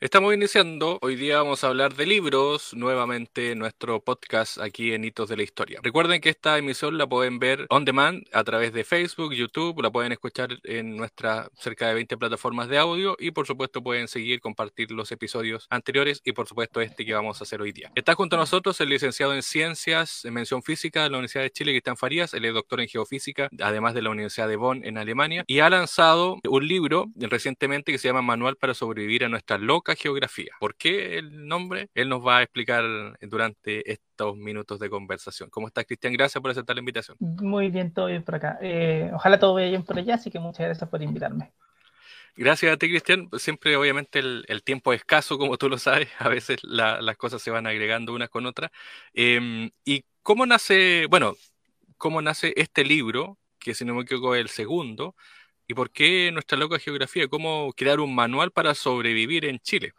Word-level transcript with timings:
Estamos 0.00 0.32
iniciando, 0.32 1.00
hoy 1.02 1.16
día 1.16 1.38
vamos 1.38 1.64
a 1.64 1.66
hablar 1.66 1.96
de 1.96 2.06
libros, 2.06 2.72
nuevamente 2.72 3.56
nuestro 3.56 4.00
podcast 4.00 4.58
aquí 4.58 4.92
en 4.92 5.02
Hitos 5.02 5.28
de 5.28 5.36
la 5.36 5.42
Historia. 5.42 5.80
Recuerden 5.82 6.20
que 6.20 6.28
esta 6.28 6.56
emisión 6.56 6.96
la 6.98 7.08
pueden 7.08 7.40
ver 7.40 7.66
on 7.68 7.84
demand 7.84 8.24
a 8.32 8.44
través 8.44 8.72
de 8.72 8.84
Facebook, 8.84 9.34
YouTube, 9.34 9.82
la 9.82 9.90
pueden 9.90 10.12
escuchar 10.12 10.50
en 10.62 10.96
nuestras 10.96 11.48
cerca 11.58 11.88
de 11.88 11.94
20 11.94 12.16
plataformas 12.16 12.68
de 12.68 12.78
audio 12.78 13.16
y 13.18 13.32
por 13.32 13.48
supuesto 13.48 13.82
pueden 13.82 14.06
seguir, 14.06 14.38
compartir 14.38 14.92
los 14.92 15.10
episodios 15.10 15.66
anteriores 15.68 16.20
y 16.24 16.30
por 16.30 16.46
supuesto 16.46 16.80
este 16.80 17.04
que 17.04 17.12
vamos 17.12 17.40
a 17.40 17.42
hacer 17.42 17.60
hoy 17.60 17.72
día. 17.72 17.90
Está 17.96 18.14
junto 18.14 18.36
a 18.36 18.38
nosotros 18.38 18.80
el 18.80 18.90
licenciado 18.90 19.34
en 19.34 19.42
Ciencias, 19.42 20.24
en 20.24 20.32
Mención 20.32 20.62
Física 20.62 21.02
de 21.02 21.10
la 21.10 21.16
Universidad 21.16 21.42
de 21.42 21.50
Chile, 21.50 21.72
Cristian 21.72 21.96
Farías, 21.96 22.34
él 22.34 22.44
es 22.44 22.54
doctor 22.54 22.80
en 22.80 22.86
Geofísica, 22.86 23.48
además 23.60 23.94
de 23.94 24.02
la 24.02 24.10
Universidad 24.10 24.46
de 24.46 24.54
Bonn 24.54 24.84
en 24.84 24.96
Alemania, 24.96 25.42
y 25.48 25.58
ha 25.58 25.68
lanzado 25.68 26.38
un 26.48 26.68
libro 26.68 27.06
recientemente 27.16 27.90
que 27.90 27.98
se 27.98 28.06
llama 28.06 28.22
Manual 28.22 28.54
para 28.54 28.74
sobrevivir 28.74 29.24
a 29.24 29.28
nuestra 29.28 29.58
geografía. 29.94 30.52
¿Por 30.60 30.76
qué 30.76 31.18
el 31.18 31.46
nombre? 31.46 31.88
Él 31.94 32.08
nos 32.08 32.26
va 32.26 32.38
a 32.38 32.42
explicar 32.42 32.84
durante 33.22 33.90
estos 33.90 34.36
minutos 34.36 34.78
de 34.78 34.90
conversación. 34.90 35.50
¿Cómo 35.50 35.68
estás, 35.68 35.84
Cristian? 35.86 36.12
Gracias 36.12 36.40
por 36.40 36.50
aceptar 36.50 36.76
la 36.76 36.80
invitación. 36.80 37.16
Muy 37.20 37.70
bien, 37.70 37.92
todo 37.92 38.06
bien 38.06 38.22
por 38.22 38.34
acá. 38.34 38.58
Eh, 38.60 39.10
ojalá 39.12 39.38
todo 39.38 39.54
vaya 39.54 39.68
bien 39.68 39.84
por 39.84 39.98
allá, 39.98 40.14
así 40.14 40.30
que 40.30 40.38
muchas 40.38 40.66
gracias 40.66 40.88
por 40.88 41.02
invitarme. 41.02 41.52
Gracias 42.36 42.72
a 42.72 42.76
ti, 42.76 42.88
Cristian. 42.88 43.28
Siempre, 43.36 43.74
obviamente, 43.76 44.20
el, 44.20 44.62
tiempo 44.64 44.92
es 44.92 45.00
escaso, 45.00 45.38
como 45.38 45.58
tú 45.58 45.68
lo 45.68 45.76
sabes. 45.76 46.08
A 46.18 46.28
veces 46.28 46.58
las 46.62 47.16
cosas 47.16 47.42
se 47.42 47.50
van 47.50 47.66
agregando 47.66 48.14
unas 48.14 48.28
con 48.28 48.46
otras. 48.46 48.70
Em, 49.12 49.70
¿Y 49.84 50.04
cómo 50.22 50.46
nace, 50.46 51.06
bueno, 51.10 51.34
cómo 51.96 52.22
nace 52.22 52.54
este 52.56 52.84
libro, 52.84 53.38
que 53.58 53.74
si 53.74 53.84
no 53.84 53.94
me 53.94 54.02
equivoco 54.02 54.34
es 54.34 54.40
el 54.40 54.48
segundo, 54.48 55.16
¿Y 55.70 55.74
por 55.74 55.90
qué 55.90 56.32
nuestra 56.32 56.56
loca 56.56 56.78
geografía? 56.78 57.28
¿Cómo 57.28 57.74
crear 57.76 58.00
un 58.00 58.14
manual 58.14 58.50
para 58.50 58.74
sobrevivir 58.74 59.44
en 59.44 59.58
Chile? 59.58 59.92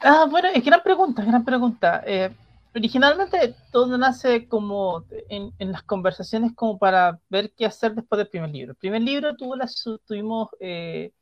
Ah, 0.00 0.26
bueno, 0.30 0.48
es 0.48 0.64
gran 0.64 0.82
pregunta, 0.82 1.22
gran 1.22 1.44
pregunta. 1.44 2.02
Eh, 2.06 2.30
originalmente 2.74 3.54
todo 3.70 3.98
nace 3.98 4.48
como 4.48 5.04
en, 5.28 5.52
las 5.58 5.82
conversaciones 5.82 6.52
como 6.54 6.78
para 6.78 7.20
ver 7.28 7.52
qué 7.54 7.66
hacer 7.66 7.94
después 7.94 8.16
del 8.16 8.28
primer 8.28 8.48
libro. 8.48 8.72
El 8.72 8.78
primer 8.78 9.02
libro 9.02 9.36
tuvo 9.36 9.56
la, 9.56 9.68
tuvimos 10.06 10.48
eh, 10.58 11.12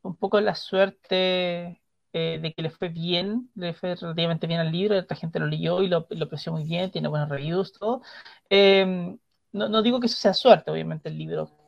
un 0.00 0.16
poco 0.16 0.40
la 0.40 0.54
suerte 0.54 1.82
eh, 2.14 2.38
de 2.40 2.54
que 2.56 2.62
le 2.62 2.70
fue 2.70 2.88
bien, 2.88 3.50
le 3.56 3.74
fue 3.74 3.94
relativamente 3.94 4.46
bien 4.46 4.60
al 4.60 4.72
libro, 4.72 4.98
otra 4.98 5.18
gente 5.18 5.38
lo 5.38 5.46
leyó 5.46 5.82
y 5.82 5.88
lo, 5.88 6.06
lo 6.08 6.24
apreció 6.24 6.52
muy 6.52 6.64
bien, 6.64 6.90
tiene 6.90 7.08
buenos 7.08 7.28
reviews, 7.28 7.74
todo. 7.74 8.00
no, 8.50 9.68
no 9.68 9.82
digo 9.82 10.00
que 10.00 10.06
eso 10.06 10.16
sea 10.16 10.32
suerte, 10.32 10.70
obviamente 10.70 11.10
el 11.10 11.18
libro 11.18 11.63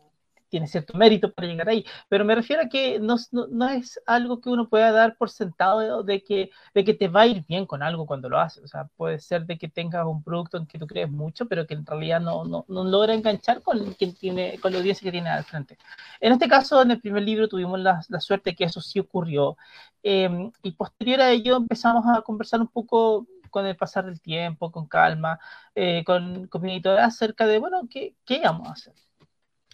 tiene 0.48 0.66
cierto 0.66 0.97
mérito 0.97 1.33
para 1.33 1.48
llegar 1.48 1.69
ahí, 1.69 1.84
pero 2.08 2.25
me 2.25 2.34
refiero 2.34 2.62
a 2.62 2.69
que 2.69 2.98
no, 3.00 3.16
no, 3.33 3.69
es 3.69 4.00
algo 4.06 4.41
que 4.41 4.50
uno 4.50 4.69
pueda 4.69 4.92
dar 4.92 5.16
por 5.16 5.30
sentado 5.30 6.03
de, 6.03 6.22
que, 6.22 6.50
de 6.75 6.84
que 6.84 6.94
te 6.94 7.08
va 7.08 7.22
a 7.22 7.27
ir 7.27 7.44
bien 7.47 7.66
con 7.66 7.83
algo 7.83 8.06
cuando 8.06 8.28
lo 8.28 8.38
haces. 8.38 8.64
O 8.64 8.69
sea, 8.69 8.86
puede 8.97 9.19
ser 9.19 9.47
de 9.47 9.58
que 9.58 9.69
tengas 9.69 10.06
un 10.06 10.22
producto 10.22 10.56
en 10.56 10.66
que 10.66 10.78
tú 10.78 10.86
crees 10.86 11.11
mucho, 11.11 11.47
pero 11.47 11.66
que 11.66 11.75
en 11.75 11.86
realidad 11.86 12.20
no, 12.20 12.44
no, 12.44 12.64
no 12.69 12.84
logra 12.84 13.14
enganchar 13.14 13.62
con, 13.62 13.94
quien 13.94 14.14
tiene, 14.14 14.58
con 14.61 14.72
la 14.72 14.78
audiencia 14.78 15.05
que 15.05 15.12
tiene 15.12 15.30
al 15.30 15.44
frente. 15.44 15.78
En 16.20 16.33
este 16.33 16.48
caso, 16.48 16.83
en 16.83 16.91
el 16.92 17.00
primer 17.00 17.22
libro 17.22 17.48
tuvimos 17.48 17.78
la, 17.81 18.00
la 18.08 18.20
suerte 18.20 18.55
que 18.55 18.64
eso 18.64 18.81
sí 18.81 19.00
ocurrió. 19.00 19.56
Em, 20.03 20.53
y 20.62 20.72
posterior 20.72 21.20
a 21.20 21.31
ello 21.31 21.56
empezamos 21.56 22.05
a 22.06 22.22
conversar 22.22 22.60
un 22.60 22.69
poco 22.69 23.27
con 23.50 23.66
el 23.66 23.77
pasar 23.77 24.06
del 24.06 24.20
tiempo, 24.20 24.70
con 24.70 24.86
calma, 24.86 25.38
eh, 25.75 26.05
con, 26.05 26.47
con 26.48 26.62
mi 26.62 26.72
editora 26.72 27.05
acerca 27.06 27.47
de, 27.47 27.58
bueno, 27.58 27.83
¿qué, 27.91 28.14
¿qué 28.25 28.36
íbamos 28.36 28.69
a 28.69 28.72
hacer? 28.72 28.94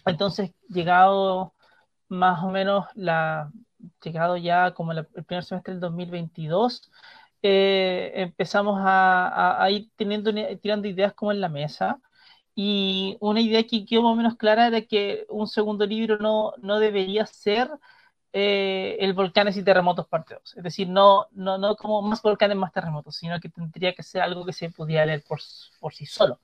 Entonces, 0.05 0.51
llegado 0.69 1.53
más 2.09 2.43
o 2.43 2.49
menos 2.49 2.85
la, 2.95 3.51
llegado 4.03 4.37
ya 4.37 4.73
como 4.73 4.91
el 4.91 5.05
primer 5.05 5.43
semestre 5.43 5.73
del 5.73 5.81
2022, 5.81 6.91
eh, 7.41 8.11
empezamos 8.15 8.79
a, 8.83 9.67
ir 9.69 9.89
teniendo, 9.95 10.31
tirando 10.61 10.87
ideas 10.87 11.13
como 11.13 11.31
en 11.31 11.41
la 11.41 11.49
mesa. 11.49 11.99
Y 12.55 13.17
una 13.19 13.41
idea 13.41 13.63
que 13.63 13.85
quedó 13.85 14.03
más 14.03 14.13
o 14.13 14.15
menos 14.15 14.37
clara 14.37 14.67
era 14.67 14.81
que 14.81 15.25
un 15.29 15.47
segundo 15.47 15.85
libro 15.85 16.17
no, 16.19 16.53
no 16.59 16.79
debería 16.79 17.25
ser 17.25 17.69
eh, 18.31 18.97
el 18.99 19.13
volcanes 19.13 19.57
y 19.57 19.63
terremotos 19.63 20.07
parte 20.07 20.35
2. 20.35 20.57
Es 20.57 20.63
decir, 20.63 20.87
no, 20.87 21.27
no, 21.31 21.57
no 21.57 21.75
como 21.75 22.01
más 22.01 22.21
volcanes, 22.21 22.57
más 22.57 22.71
terremotos, 22.71 23.15
sino 23.15 23.39
que 23.39 23.49
tendría 23.49 23.93
que 23.93 24.03
ser 24.03 24.21
algo 24.21 24.45
que 24.45 24.53
se 24.53 24.69
pudiera 24.69 25.05
leer 25.05 25.23
por, 25.27 25.39
por 25.79 25.93
sí 25.93 26.05
solo. 26.05 26.39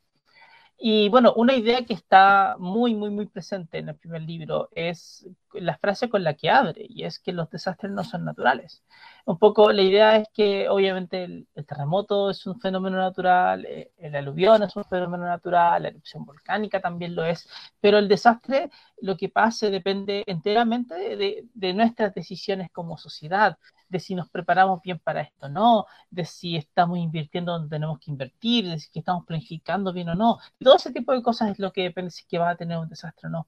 Y 0.82 1.10
bueno, 1.10 1.34
una 1.36 1.56
idea 1.56 1.84
que 1.86 1.94
está 1.94 2.56
muy, 2.58 2.96
muy, 2.96 3.10
muy 3.10 3.26
presente 3.28 3.80
en 3.80 3.90
el 3.90 3.98
primer 3.98 4.22
libro 4.22 4.70
es 4.72 5.28
la 5.54 5.78
frase 5.78 6.10
con 6.10 6.24
la 6.24 6.36
que 6.36 6.50
abre, 6.50 6.86
y 6.88 7.04
es 7.04 7.20
que 7.20 7.34
los 7.34 7.50
desastres 7.50 7.92
no 7.92 8.06
son 8.06 8.24
naturales. 8.24 8.82
Un 9.26 9.38
poco 9.38 9.74
la 9.74 9.82
idea 9.82 10.16
es 10.16 10.30
que 10.34 10.70
obviamente 10.70 11.26
el, 11.26 11.48
terremoto 11.68 12.30
es 12.30 12.48
un 12.48 12.60
fenómeno 12.62 12.98
natural, 12.98 13.66
eh, 13.66 13.92
el 13.98 14.16
aluvión 14.16 14.64
es 14.64 14.74
un 14.78 14.86
fenómeno 14.86 15.26
natural, 15.26 15.84
la 15.84 15.90
erupción 15.90 16.24
volcánica 16.26 16.80
también 16.80 17.14
lo 17.14 17.26
es, 17.26 17.50
pero 17.82 17.98
el 17.98 18.08
desastre, 18.08 18.70
lo 19.02 19.18
que 19.18 19.28
pase 19.28 19.72
depende 19.72 20.24
enteramente 20.28 20.96
de, 20.96 21.46
de 21.54 21.74
nuestras 21.74 22.14
decisiones 22.14 22.72
como 22.72 22.98
sociedad, 22.98 23.58
de 23.90 24.00
si 24.00 24.16
nos 24.16 24.30
preparamos 24.30 24.82
bien 24.82 25.00
para 25.00 25.22
esto 25.22 25.48
o 25.48 25.50
no, 25.50 25.86
de 26.10 26.26
si 26.26 26.56
estamos 26.56 26.98
invirtiendo 26.98 27.52
donde 27.54 27.70
tenemos 27.70 28.00
que 28.00 28.12
invertir, 28.12 28.68
de 28.68 28.80
si 28.80 29.00
estamos 29.00 29.26
planificando 29.26 29.92
bien 29.94 30.10
o 30.10 30.16
no. 30.16 30.38
Todo 30.60 30.76
ese 30.76 30.92
tipo 30.92 31.14
de 31.14 31.22
cosas 31.24 31.52
es 31.52 31.60
lo 31.60 31.74
que 31.74 31.84
depende 31.84 32.12
si 32.12 32.26
que 32.26 32.38
va 32.38 32.52
a 32.52 32.56
tener 32.56 32.78
un 32.78 32.90
desastre 32.90 33.28
o 33.28 33.32
no. 33.32 33.48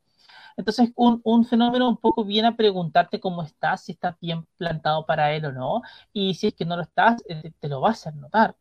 Entonces, 0.58 0.92
un, 0.96 1.22
un, 1.24 1.46
fenómeno 1.46 1.90
un 1.90 1.98
poco 1.98 2.26
viene 2.26 2.50
a 2.50 2.56
preguntarte 2.56 3.20
cómo 3.20 3.44
estás, 3.44 3.84
si 3.86 3.94
estás 3.94 4.16
bien 4.20 4.46
plantado 4.58 5.06
para 5.06 5.34
él 5.34 5.46
o 5.46 5.52
no, 5.52 5.82
y 6.14 6.34
si 6.36 6.48
es 6.48 6.54
que 6.54 6.66
no 6.66 6.76
lo 6.76 6.84
estás, 6.84 7.24
eh, 7.28 7.52
te 7.60 7.68
lo 7.70 7.82
va 7.82 7.90
a 7.90 7.92
hacer 7.94 8.16
notar. 8.16 8.56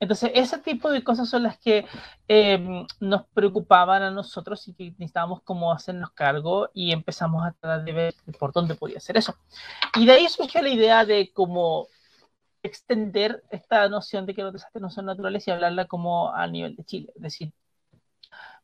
Entonces, 0.00 0.30
ese 0.34 0.58
tipo 0.58 0.90
de 0.90 1.02
cosas 1.02 1.28
son 1.28 1.42
las 1.42 1.58
que 1.58 1.84
em, 2.28 2.86
nos 3.00 3.26
preocupaban 3.28 4.02
a 4.02 4.10
nosotros 4.10 4.66
y 4.68 4.74
que 4.74 4.84
necesitábamos 4.92 5.42
como 5.42 5.72
hacernos 5.72 6.12
cargo 6.12 6.70
y 6.72 6.92
empezamos 6.92 7.44
a 7.44 7.52
tratar 7.52 7.84
de 7.84 7.92
ver 7.92 8.14
por 8.38 8.52
dónde 8.52 8.76
podía 8.76 9.00
ser 9.00 9.16
eso. 9.16 9.34
Y 9.96 10.06
de 10.06 10.12
ahí 10.12 10.28
surgió 10.28 10.62
la 10.62 10.68
idea 10.68 11.04
de 11.04 11.32
cómo 11.32 11.88
extender 12.62 13.42
esta 13.50 13.88
noción 13.88 14.26
de 14.26 14.34
que 14.34 14.42
los 14.42 14.52
desastres 14.52 14.82
no 14.82 14.90
son 14.90 15.06
naturales 15.06 15.46
y 15.46 15.50
hablarla 15.50 15.86
como 15.86 16.32
a 16.32 16.46
nivel 16.46 16.76
de 16.76 16.84
Chile. 16.84 17.12
Es 17.16 17.22
decir, 17.22 17.52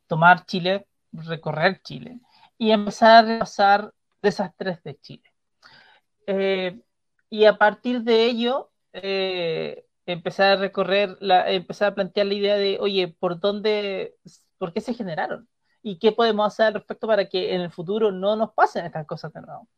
tomar 0.06 0.46
Chile, 0.46 0.86
recorrer 1.12 1.80
Chile 1.82 2.20
y 2.58 2.70
empezar 2.70 3.24
a 3.24 3.28
repasar 3.28 3.92
desastres 4.22 4.82
de 4.82 4.98
Chile. 5.00 5.32
Eh, 6.26 6.80
y 7.28 7.44
a 7.44 7.56
partir 7.58 8.02
de 8.02 8.24
ello, 8.24 8.70
eh, 8.92 9.84
empezar 10.06 10.52
a 10.52 10.60
recorrer, 10.60 11.16
la, 11.20 11.50
empezar 11.50 11.88
a 11.88 11.94
plantear 11.94 12.26
la 12.26 12.34
idea 12.34 12.56
de, 12.56 12.78
oye, 12.80 13.08
¿por 13.08 13.40
dónde, 13.40 14.16
por 14.58 14.72
qué 14.72 14.80
se 14.80 14.94
generaron? 14.94 15.48
¿Y 15.82 15.98
qué 15.98 16.12
podemos 16.12 16.46
hacer 16.46 16.66
al 16.66 16.74
respecto 16.74 17.06
para 17.06 17.28
que 17.28 17.54
en 17.54 17.60
el 17.60 17.70
futuro 17.70 18.10
no 18.10 18.36
nos 18.36 18.52
pasen 18.54 18.86
estas 18.86 19.06
cosas 19.06 19.32
de 19.32 19.42
nuevo? 19.42 19.68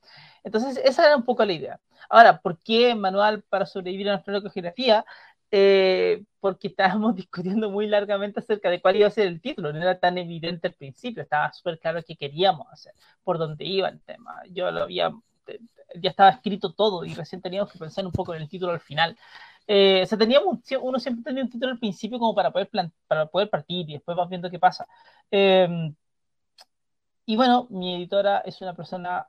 Entonces, 0.44 0.78
esa 0.84 1.06
era 1.06 1.16
un 1.16 1.24
poco 1.24 1.44
la 1.44 1.52
idea. 1.52 1.80
Ahora, 2.08 2.40
¿por 2.40 2.60
qué 2.60 2.94
manual 2.94 3.42
para 3.42 3.66
sobrevivir 3.66 4.08
a 4.08 4.22
la 4.24 4.50
geografía? 4.50 5.04
Eh, 5.50 6.24
porque 6.40 6.68
estábamos 6.68 7.14
discutiendo 7.16 7.70
muy 7.70 7.86
largamente 7.86 8.40
acerca 8.40 8.70
de 8.70 8.80
cuál 8.80 8.96
iba 8.96 9.08
a 9.08 9.10
ser 9.10 9.26
el 9.28 9.40
título. 9.40 9.72
No 9.72 9.80
era 9.80 9.98
tan 9.98 10.18
evidente 10.18 10.68
al 10.68 10.74
principio, 10.74 11.22
estaba 11.22 11.52
súper 11.52 11.78
claro 11.78 12.02
qué 12.06 12.16
queríamos 12.16 12.66
hacer, 12.72 12.92
por 13.24 13.38
dónde 13.38 13.64
iba 13.64 13.88
el 13.88 14.00
tema. 14.02 14.42
Yo 14.50 14.70
lo 14.70 14.82
había, 14.82 15.12
ya 15.94 16.10
estaba 16.10 16.30
escrito 16.30 16.72
todo 16.74 17.04
y 17.04 17.14
recién 17.14 17.40
teníamos 17.42 17.72
que 17.72 17.78
pensar 17.78 18.04
un 18.06 18.12
poco 18.12 18.34
en 18.34 18.42
el 18.42 18.48
título 18.48 18.72
al 18.72 18.80
final. 18.80 19.16
Eh, 19.66 20.02
o 20.04 20.06
sea, 20.06 20.78
uno 20.80 20.98
siempre 21.00 21.24
tenía 21.24 21.42
un 21.42 21.50
título 21.50 21.72
al 21.72 21.78
principio 21.78 22.18
como 22.18 22.34
para 22.34 22.50
poder, 22.52 22.70
para 23.06 23.26
poder 23.26 23.50
partir 23.50 23.88
y 23.90 23.94
después 23.94 24.16
vas 24.16 24.28
viendo 24.28 24.50
qué 24.50 24.58
pasa. 24.58 24.86
Em, 25.30 25.94
y 27.24 27.36
bueno, 27.36 27.66
mi 27.70 27.96
editora 27.96 28.38
es 28.40 28.60
una 28.60 28.74
persona 28.74 29.26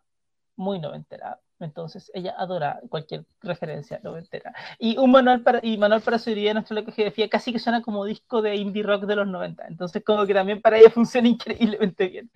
muy 0.56 0.80
noventera, 0.80 1.40
entonces 1.60 2.12
ella 2.14 2.36
adora 2.38 2.80
cualquier 2.90 3.26
referencia 3.42 4.00
noventera. 4.04 4.54
Y 4.80 4.98
un 4.98 5.12
manual 5.12 5.42
para, 5.42 5.60
y 5.64 5.78
manual 5.78 6.02
para 6.02 6.20
seguridad 6.20 6.52
de 6.52 6.54
nuestra 6.56 6.84
geografía 6.92 7.30
casi 7.30 7.52
que 7.52 7.60
suena 7.60 7.82
como 7.82 8.06
disco 8.06 8.42
de 8.42 8.56
indie 8.56 8.84
rock 8.84 9.06
de 9.06 9.16
los 9.16 9.28
90, 9.28 9.68
entonces 9.68 10.04
como 10.04 10.26
que 10.26 10.34
también 10.34 10.62
para 10.62 10.78
ella 10.78 10.90
funciona 10.92 11.28
increíblemente 11.28 12.08
bien. 12.08 12.32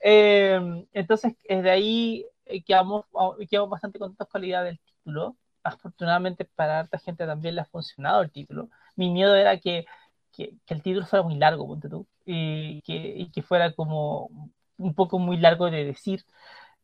Em, 0.00 0.86
entonces, 0.92 1.34
desde 1.48 1.70
ahí 1.70 2.26
eh, 2.46 2.62
quedamos, 2.62 3.06
quedamos 3.50 3.70
bastante 3.70 3.98
contentos 3.98 4.28
con 4.28 4.40
la 4.42 4.46
idea 4.46 4.62
del 4.62 4.78
título 4.80 5.36
afortunadamente 5.68 6.44
para 6.44 6.80
harta 6.80 6.98
gente 6.98 7.26
también 7.26 7.54
le 7.54 7.62
ha 7.62 7.64
funcionado 7.66 8.22
el 8.22 8.30
título. 8.30 8.68
Mi 8.96 9.10
miedo 9.10 9.34
era 9.36 9.58
que, 9.58 9.86
que, 10.32 10.54
el 10.68 10.82
título 10.82 11.06
fuera 11.06 11.22
muy 11.24 11.36
largo, 11.36 11.66
ponte 11.66 11.88
tú, 11.88 12.06
y 12.24 12.82
que, 12.82 12.94
y 12.94 13.30
que, 13.30 13.42
fuera 13.42 13.72
como 13.72 14.30
un 14.78 14.94
poco 14.94 15.18
muy 15.18 15.36
largo 15.38 15.70
de 15.70 15.84
decir 15.84 16.24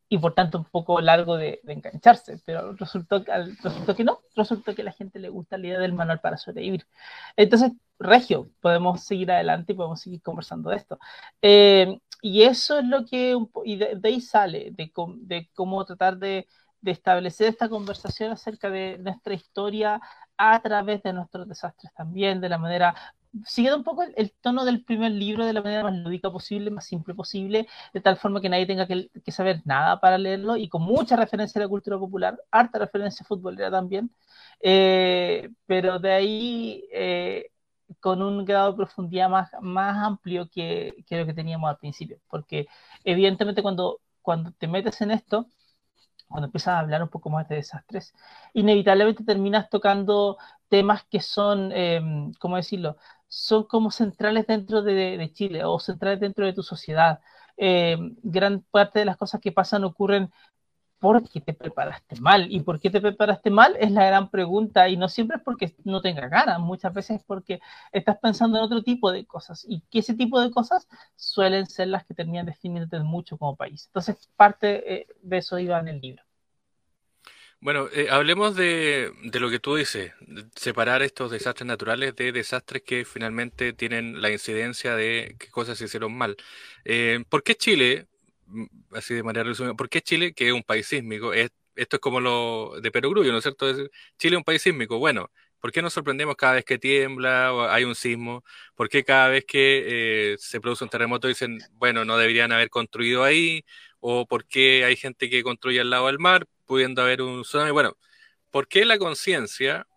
y 0.09 0.17
por 0.19 0.33
tanto 0.33 0.59
un 0.59 0.65
poco 0.65 1.01
largo 1.01 1.37
de, 1.37 1.59
de 1.63 1.73
engancharse, 1.73 2.39
pero 2.45 2.73
resultó, 2.73 3.23
resultó, 3.63 3.95
que 3.95 4.03
no, 4.03 4.19
resultó 4.35 4.75
que 4.75 4.81
a 4.83 4.85
la 4.85 4.91
gente 4.91 5.19
le 5.19 5.29
gusta 5.29 5.57
la 5.57 5.67
idea 5.67 5.79
del 5.79 5.93
manual 5.93 6.19
para 6.21 6.37
sobrevivir. 6.37 6.85
Entonces, 7.35 7.71
Regio, 7.99 8.49
podemos 8.61 9.03
seguir 9.03 9.31
adelante 9.31 9.73
y 9.73 9.75
podemos 9.75 10.01
seguir 10.01 10.21
conversando 10.21 10.69
de 10.69 10.75
esto. 10.77 10.99
Eh, 11.41 11.99
y 12.21 12.43
eso 12.43 12.79
es 12.79 12.85
lo 12.85 13.05
que, 13.05 13.37
y 13.65 13.77
de, 13.77 13.99
ahí 14.03 14.21
sale, 14.21 14.71
de, 14.71 14.91
de 15.21 15.49
cómo 15.53 15.85
tratar 15.85 16.17
de 16.17 16.47
de 16.85 16.91
establecer 16.91 17.47
esta 17.47 17.67
conversación 17.67 18.31
acerca 18.31 18.69
de 18.69 18.97
nuestra 18.99 19.33
historia 19.33 19.99
a 20.37 20.61
través 20.61 21.01
de 21.03 21.13
nuestros 21.13 21.47
desastres 21.47 21.91
también, 21.95 22.41
de 22.41 22.49
la 22.49 22.59
manera 22.59 22.95
siguiendo 23.45 23.77
un 23.79 23.83
poco 23.83 24.03
el, 24.03 24.31
tono 24.39 24.63
del 24.65 24.83
primer 24.83 25.11
libro 25.11 25.45
de 25.45 25.53
la 25.53 25.61
manera 25.61 25.83
más 25.83 25.95
lúdica 25.95 26.31
posible, 26.31 26.69
más 26.71 26.85
simple 26.85 27.13
posible, 27.15 27.67
de 27.93 28.01
tal 28.01 28.17
forma 28.17 28.39
que 28.39 28.49
nadie 28.49 28.67
tenga 28.67 28.87
que, 28.87 29.31
saber 29.31 29.61
nada 29.65 29.99
para 29.99 30.17
leerlo 30.17 30.55
y 30.57 30.69
con 30.69 30.83
mucha 30.83 31.15
referencia 31.15 31.59
a 31.59 31.63
la 31.63 31.67
cultura 31.69 31.97
popular, 31.97 32.39
harta 32.51 32.79
referencia 32.79 33.25
futbolera 33.25 33.71
también, 33.71 34.11
eh, 34.61 35.49
pero 35.65 35.99
de 35.99 36.11
ahí 36.13 36.85
eh, 36.93 37.49
con 37.99 38.21
un 38.21 38.45
grado 38.45 38.71
de 38.71 38.77
profundidad 38.77 39.29
más, 39.29 39.49
más 39.61 39.97
amplio 40.05 40.47
que, 40.49 40.93
que, 41.07 41.17
lo 41.17 41.25
que 41.25 41.33
teníamos 41.33 41.69
al 41.69 41.77
principio, 41.77 42.19
porque 42.29 42.67
evidentemente 43.03 43.61
cuando, 43.63 43.99
cuando 44.21 44.51
te 44.51 44.67
metes 44.67 45.01
en 45.01 45.11
esto, 45.11 45.47
cuando 46.27 46.47
empiezas 46.47 46.69
a 46.69 46.79
hablar 46.79 47.03
un 47.03 47.09
poco 47.09 47.29
más 47.29 47.47
de 47.47 47.55
desastres, 47.55 48.13
inevitablemente 48.53 49.23
terminas 49.23 49.69
tocando 49.69 50.37
temas 50.69 51.03
que 51.05 51.21
son, 51.21 51.71
eh, 51.73 52.01
¿cómo 52.39 52.57
decirlo?, 52.57 52.97
son 53.27 53.63
como 53.65 53.91
centrales 53.91 54.47
dentro 54.47 54.81
de, 54.81 55.31
Chile 55.33 55.63
o 55.65 55.79
centrales 55.79 56.19
dentro 56.19 56.45
de 56.45 56.53
tu 56.53 56.63
sociedad. 56.63 57.19
Eh, 57.57 57.97
gran 58.23 58.61
parte 58.71 58.99
de 58.99 59.05
las 59.05 59.17
cosas 59.17 59.41
que 59.41 59.51
pasan 59.51 59.83
ocurren 59.83 60.31
porque 61.05 61.39
te 61.39 61.53
preparaste 61.53 62.19
mal. 62.19 62.51
¿Y 62.51 62.61
por 62.61 62.79
qué 62.79 62.89
te 62.89 62.99
preparaste 62.99 63.51
mal? 63.51 63.75
Es 63.79 63.91
la 63.91 64.05
gran 64.07 64.31
pregunta. 64.31 64.89
Y 64.89 64.97
no 64.97 65.07
siempre 65.07 65.37
es 65.37 65.43
porque 65.43 65.75
no 65.83 66.01
tengas 66.01 66.31
ganas, 66.31 66.59
muchas 66.59 66.93
veces 66.93 67.17
es 67.17 67.23
porque 67.23 67.59
estás 67.91 68.17
pensando 68.17 68.57
en 68.57 68.63
otro 68.63 68.81
tipo 68.81 69.11
de 69.11 69.23
cosas. 69.25 69.65
Y 69.69 69.81
que 69.91 69.99
ese 69.99 70.15
tipo 70.15 70.41
de 70.41 70.49
cosas 70.49 70.87
suelen 71.15 71.67
ser 71.67 71.89
las 71.89 72.05
que 72.05 72.15
terminan 72.15 72.47
definiéndote 72.47 72.99
mucho 73.03 73.37
como 73.37 73.55
país. 73.55 73.85
Entonces, 73.87 74.29
parte 74.35 75.01
eh, 75.01 75.07
de 75.21 75.37
eso 75.37 75.59
iba 75.59 75.79
en 75.79 75.89
el 75.89 76.01
libro. 76.01 76.23
Bueno, 77.61 77.87
eh, 77.93 78.07
hablemos 78.11 78.55
de, 78.55 79.11
lo 79.33 79.49
que 79.49 79.59
tú 79.59 79.75
dices, 79.75 80.11
separar 80.55 81.01
estos 81.01 81.31
desastres 81.31 81.65
naturales 81.67 82.15
de 82.15 82.31
desastres 82.31 82.83
que 82.83 83.05
finalmente 83.05 83.73
tienen 83.73 84.21
la 84.21 84.31
incidencia 84.31 84.95
de 84.95 85.35
qué 85.39 85.49
cosas 85.49 85.77
se 85.77 85.85
hicieron 85.85 86.15
mal. 86.15 86.35
Eh, 86.83 87.23
¿Por 87.29 87.43
qué 87.43 87.55
Chile, 87.55 88.07
así 88.91 89.13
de 89.13 89.23
manera 89.23 89.43
resumida, 89.43 89.73
por 89.75 89.89
qué 89.89 90.01
Chile, 90.01 90.33
que 90.33 90.47
es 90.47 90.53
un 90.53 90.63
país 90.63 90.87
sísmico, 90.87 91.33
es, 91.33 91.51
esto 91.75 91.97
es 91.97 91.99
como 92.01 92.19
lo 92.19 92.79
de 92.81 92.91
Perogrullo, 92.91 93.31
¿no 93.31 93.39
es 93.39 93.43
cierto? 93.43 93.71
Chile 94.17 94.35
es 94.35 94.37
un 94.37 94.43
país 94.43 94.61
sísmico, 94.61 94.97
bueno, 94.99 95.31
¿por 95.59 95.71
qué 95.71 95.81
nos 95.81 95.93
sorprendemos 95.93 96.35
cada 96.35 96.53
vez 96.53 96.65
que 96.65 96.77
tiembla 96.77 97.53
o 97.53 97.63
hay 97.67 97.83
un 97.83 97.95
sismo? 97.95 98.43
¿Por 98.75 98.89
qué 98.89 99.03
cada 99.03 99.29
vez 99.29 99.45
que 99.45 100.33
eh, 100.33 100.35
se 100.39 100.61
produce 100.61 100.83
un 100.83 100.89
terremoto 100.89 101.27
dicen, 101.27 101.59
bueno, 101.73 102.05
no 102.05 102.17
deberían 102.17 102.51
haber 102.51 102.69
construido 102.69 103.23
ahí? 103.23 103.65
¿O 103.99 104.27
por 104.27 104.45
qué 104.45 104.85
hay 104.85 104.95
gente 104.95 105.29
que 105.29 105.43
construye 105.43 105.81
al 105.81 105.89
lado 105.89 106.07
del 106.07 106.19
mar? 106.19 106.47
pudiendo 106.65 107.01
haber 107.01 107.21
un 107.21 107.43
tsunami. 107.43 107.71
Bueno, 107.71 107.97
¿por 108.51 108.67
qué 108.67 108.85
la 108.85 108.97
conciencia 108.97 109.87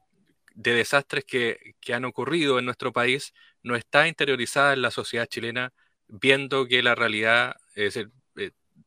de 0.54 0.74
desastres 0.74 1.24
que, 1.24 1.74
han 1.92 2.04
ocurrido 2.04 2.58
en 2.58 2.64
nuestro 2.66 2.92
país 2.92 3.32
no 3.62 3.76
está 3.76 4.08
interiorizada 4.08 4.72
en 4.74 4.82
la 4.82 4.90
sociedad 4.90 5.26
chilena, 5.26 5.72
viendo 6.08 6.66
que 6.66 6.82
la 6.82 6.94
realidad, 6.94 7.56
es 7.74 7.94
decir, 7.94 8.10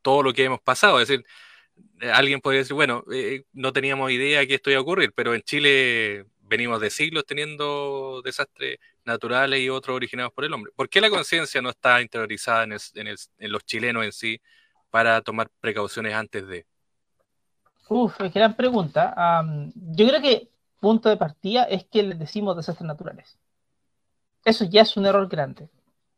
todo 0.02 0.24
lo 0.24 0.34
que 0.34 0.46
hemos 0.46 0.62
pasado, 0.62 1.00
es 1.00 1.08
decir, 1.08 1.26
eh, 2.02 2.12
alguien 2.12 2.42
podría 2.42 2.60
decir, 2.62 2.74
bueno, 2.74 3.04
eh, 3.12 3.44
no 3.54 3.74
teníamos 3.74 4.12
idea 4.12 4.46
que 4.46 4.56
esto 4.56 4.70
iba 4.72 4.80
a 4.80 4.84
ocurrir, 4.84 5.14
pero 5.16 5.34
en 5.34 5.42
Chile 5.42 6.26
venimos 6.42 6.82
de 6.82 6.90
siglos 6.90 7.26
teniendo 7.26 8.22
desastres 8.24 8.80
naturales 9.06 9.62
y 9.62 9.70
otros 9.70 9.96
originados 9.96 10.34
por 10.34 10.46
el 10.46 10.54
hombre. 10.54 10.72
¿Por 10.76 10.90
qué 10.90 11.02
la 11.02 11.10
conciencia 11.10 11.62
no 11.62 11.70
está 11.70 12.02
interiorizada 12.02 12.64
en, 12.64 12.72
los 13.52 13.66
chilenos 13.66 14.04
en 14.04 14.12
sí 14.12 14.42
para 14.90 15.22
tomar 15.22 15.50
precauciones 15.60 16.14
antes 16.14 16.46
de? 16.48 16.66
Uf, 17.88 18.18
gran 18.34 18.56
pregunta. 18.56 19.44
yo 19.76 20.08
creo 20.08 20.22
que 20.22 20.50
punto 20.80 21.10
de 21.10 21.18
partida 21.18 21.64
es 21.66 21.86
que 21.86 22.04
les 22.04 22.20
decimos 22.20 22.58
desastres 22.58 22.88
naturales. 22.88 23.38
Eso 24.44 24.66
ya 24.66 24.82
es 24.82 24.98
un 24.98 25.06
error 25.06 25.28
grande. 25.30 25.70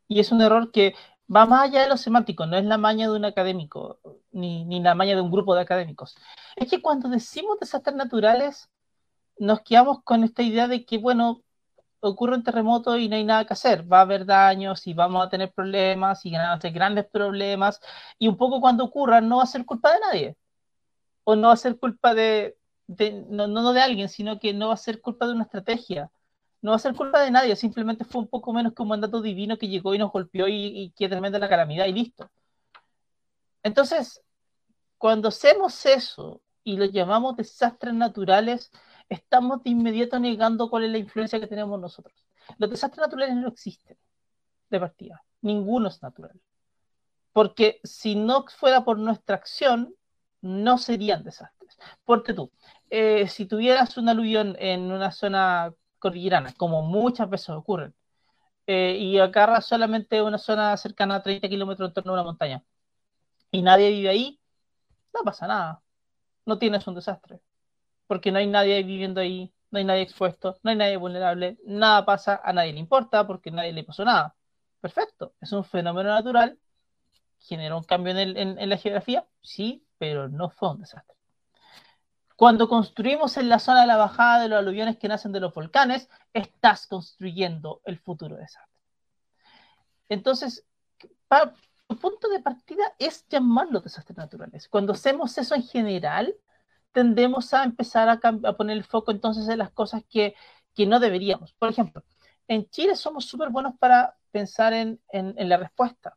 Y 0.08 0.20
es 0.20 0.32
un 0.32 0.40
error 0.40 0.72
que 0.72 0.94
va 1.34 1.46
más 1.46 1.68
allá 1.68 1.82
de 1.82 1.88
lo 1.88 1.96
semántico, 1.96 2.46
no 2.46 2.56
es 2.56 2.64
la 2.64 2.78
maña 2.78 3.08
de 3.08 3.16
un 3.16 3.24
académico, 3.24 4.00
ni, 4.32 4.64
ni 4.64 4.80
la 4.80 4.94
maña 4.94 5.14
de 5.14 5.20
un 5.22 5.30
grupo 5.30 5.54
de 5.54 5.62
académicos. 5.62 6.16
Es 6.56 6.68
que 6.70 6.82
cuando 6.82 7.08
decimos 7.08 7.58
desastres 7.60 7.96
naturales, 7.96 8.70
nos 9.38 9.60
quedamos 9.62 10.02
con 10.04 10.24
esta 10.24 10.42
idea 10.42 10.68
de 10.68 10.84
que, 10.84 10.98
bueno, 10.98 11.42
ocurre 12.00 12.36
un 12.36 12.44
terremoto 12.44 12.98
y 12.98 13.08
no 13.08 13.16
hay 13.16 13.24
nada 13.24 13.46
que 13.46 13.54
hacer, 13.54 13.90
va 13.90 13.98
a 13.98 14.02
haber 14.02 14.26
daños 14.26 14.86
y 14.86 14.94
vamos 14.94 15.26
a 15.26 15.30
tener 15.30 15.52
problemas 15.52 16.24
y 16.26 16.32
van 16.32 16.42
a 16.42 16.70
grandes 16.70 17.06
problemas, 17.06 17.80
y 18.18 18.28
un 18.28 18.36
poco 18.36 18.60
cuando 18.60 18.84
ocurra 18.84 19.20
no 19.20 19.38
va 19.38 19.44
a 19.44 19.46
ser 19.46 19.64
culpa 19.64 19.92
de 19.92 20.00
nadie 20.00 20.36
o 21.24 21.36
no 21.36 21.48
va 21.48 21.54
a 21.54 21.56
ser 21.56 21.78
culpa 21.78 22.14
de, 22.14 22.56
no, 23.28 23.46
no, 23.48 23.72
de 23.72 23.80
alguien, 23.80 24.08
sino 24.08 24.38
que 24.38 24.52
no 24.52 24.68
va 24.68 24.74
a 24.74 24.76
ser 24.76 25.00
culpa 25.00 25.26
de 25.26 25.32
una 25.32 25.44
estrategia. 25.44 26.10
No 26.64 26.70
va 26.70 26.76
a 26.76 26.78
ser 26.78 26.94
culpa 26.94 27.20
de 27.20 27.30
nadie, 27.30 27.54
simplemente 27.56 28.06
fue 28.06 28.22
un 28.22 28.28
poco 28.28 28.50
menos 28.54 28.72
que 28.72 28.80
un 28.80 28.88
mandato 28.88 29.20
divino 29.20 29.58
que 29.58 29.68
llegó 29.68 29.94
y 29.94 29.98
nos 29.98 30.10
golpeó 30.10 30.48
y, 30.48 30.54
y 30.54 30.90
que 30.92 31.10
tremenda 31.10 31.38
la 31.38 31.50
calamidad 31.50 31.84
y 31.84 31.92
listo. 31.92 32.30
Entonces, 33.62 34.22
cuando 34.96 35.28
hacemos 35.28 35.84
eso 35.84 36.40
y 36.62 36.78
lo 36.78 36.86
llamamos 36.86 37.36
desastres 37.36 37.92
naturales, 37.92 38.70
estamos 39.10 39.62
de 39.62 39.72
inmediato 39.72 40.18
negando 40.18 40.70
cuál 40.70 40.84
es 40.84 40.90
la 40.92 40.96
influencia 40.96 41.38
que 41.38 41.46
tenemos 41.46 41.78
nosotros. 41.78 42.16
Los 42.56 42.70
desastres 42.70 43.02
naturales 43.02 43.36
no 43.36 43.48
existen 43.48 43.98
de 44.70 44.80
partida, 44.80 45.22
ninguno 45.42 45.88
es 45.88 46.02
natural. 46.02 46.40
Porque 47.34 47.78
si 47.84 48.14
no 48.14 48.46
fuera 48.46 48.86
por 48.86 48.98
nuestra 48.98 49.36
acción, 49.36 49.94
no 50.40 50.78
serían 50.78 51.24
desastres. 51.24 51.76
Porque 52.06 52.32
tú, 52.32 52.50
eh, 52.88 53.28
si 53.28 53.44
tuvieras 53.44 53.98
un 53.98 54.08
aluvión 54.08 54.56
en 54.58 54.90
una 54.90 55.12
zona 55.12 55.74
cordillerana, 56.04 56.52
como 56.58 56.82
muchas 56.82 57.30
veces 57.30 57.50
ocurren, 57.50 57.94
eh, 58.66 58.96
y 59.00 59.18
agarras 59.18 59.66
solamente 59.66 60.22
una 60.22 60.38
zona 60.38 60.76
cercana 60.76 61.16
a 61.16 61.22
30 61.22 61.48
kilómetros 61.48 61.88
en 61.90 61.94
torno 61.94 62.12
a 62.12 62.14
una 62.14 62.24
montaña, 62.24 62.64
y 63.52 63.62
nadie 63.62 63.90
vive 63.90 64.08
ahí, 64.10 64.40
no 65.14 65.22
pasa 65.24 65.46
nada. 65.46 65.82
No 66.46 66.58
tienes 66.58 66.86
un 66.88 66.94
desastre. 66.96 67.40
Porque 68.08 68.32
no 68.32 68.38
hay 68.38 68.46
nadie 68.48 68.82
viviendo 68.84 69.20
ahí, 69.20 69.52
no 69.70 69.78
hay 69.78 69.84
nadie 69.84 70.02
expuesto, 70.02 70.56
no 70.62 70.70
hay 70.70 70.76
nadie 70.76 70.96
vulnerable, 70.98 71.58
nada 71.66 72.04
pasa, 72.06 72.40
a 72.44 72.52
nadie 72.52 72.72
le 72.74 72.80
importa 72.80 73.26
porque 73.26 73.50
nadie 73.50 73.72
le 73.72 73.84
pasó 73.84 74.04
nada. 74.04 74.36
Perfecto, 74.80 75.34
es 75.40 75.52
un 75.52 75.64
fenómeno 75.64 76.10
natural, 76.10 76.58
genera 77.40 77.76
un 77.76 77.84
cambio 77.84 78.16
en 78.18 78.68
la 78.70 78.78
geografía, 78.78 79.26
sí, 79.42 79.86
pero 79.98 80.28
no 80.28 80.50
fue 80.50 80.70
un 80.72 80.80
desastre. 80.80 81.13
Cuando 82.36 82.68
construimos 82.68 83.36
en 83.36 83.48
la 83.48 83.58
zona 83.58 83.82
de 83.82 83.86
la 83.86 83.96
bajada 83.96 84.42
de 84.42 84.48
los 84.48 84.58
aluviones 84.58 84.98
que 84.98 85.08
nacen 85.08 85.32
de 85.32 85.40
los 85.40 85.54
volcanes, 85.54 86.08
estás 86.32 86.86
construyendo 86.86 87.80
el 87.84 87.98
futuro 87.98 88.36
desastre. 88.36 88.72
Entonces, 90.08 90.64
el 91.88 91.96
punto 91.98 92.28
de 92.28 92.40
partida 92.40 92.84
es 92.98 93.26
llamarlo 93.28 93.80
desastres 93.80 94.16
naturales. 94.16 94.68
Cuando 94.68 94.92
hacemos 94.92 95.36
eso 95.38 95.54
en 95.54 95.62
general, 95.62 96.34
tendemos 96.92 97.54
a 97.54 97.64
empezar 97.64 98.08
a, 98.08 98.18
poner 98.56 98.76
el 98.76 98.84
foco 98.84 99.12
entonces 99.12 99.48
en 99.48 99.58
las 99.58 99.70
cosas 99.70 100.02
que, 100.08 100.34
no 100.76 100.98
deberíamos. 101.00 101.52
Por 101.54 101.68
ejemplo, 101.68 102.02
en 102.48 102.68
Chile 102.68 102.96
somos 102.96 103.26
súper 103.26 103.50
buenos 103.50 103.74
para 103.78 104.16
pensar 104.32 104.72
en 104.74 105.00
la 105.12 105.56
respuesta 105.56 106.16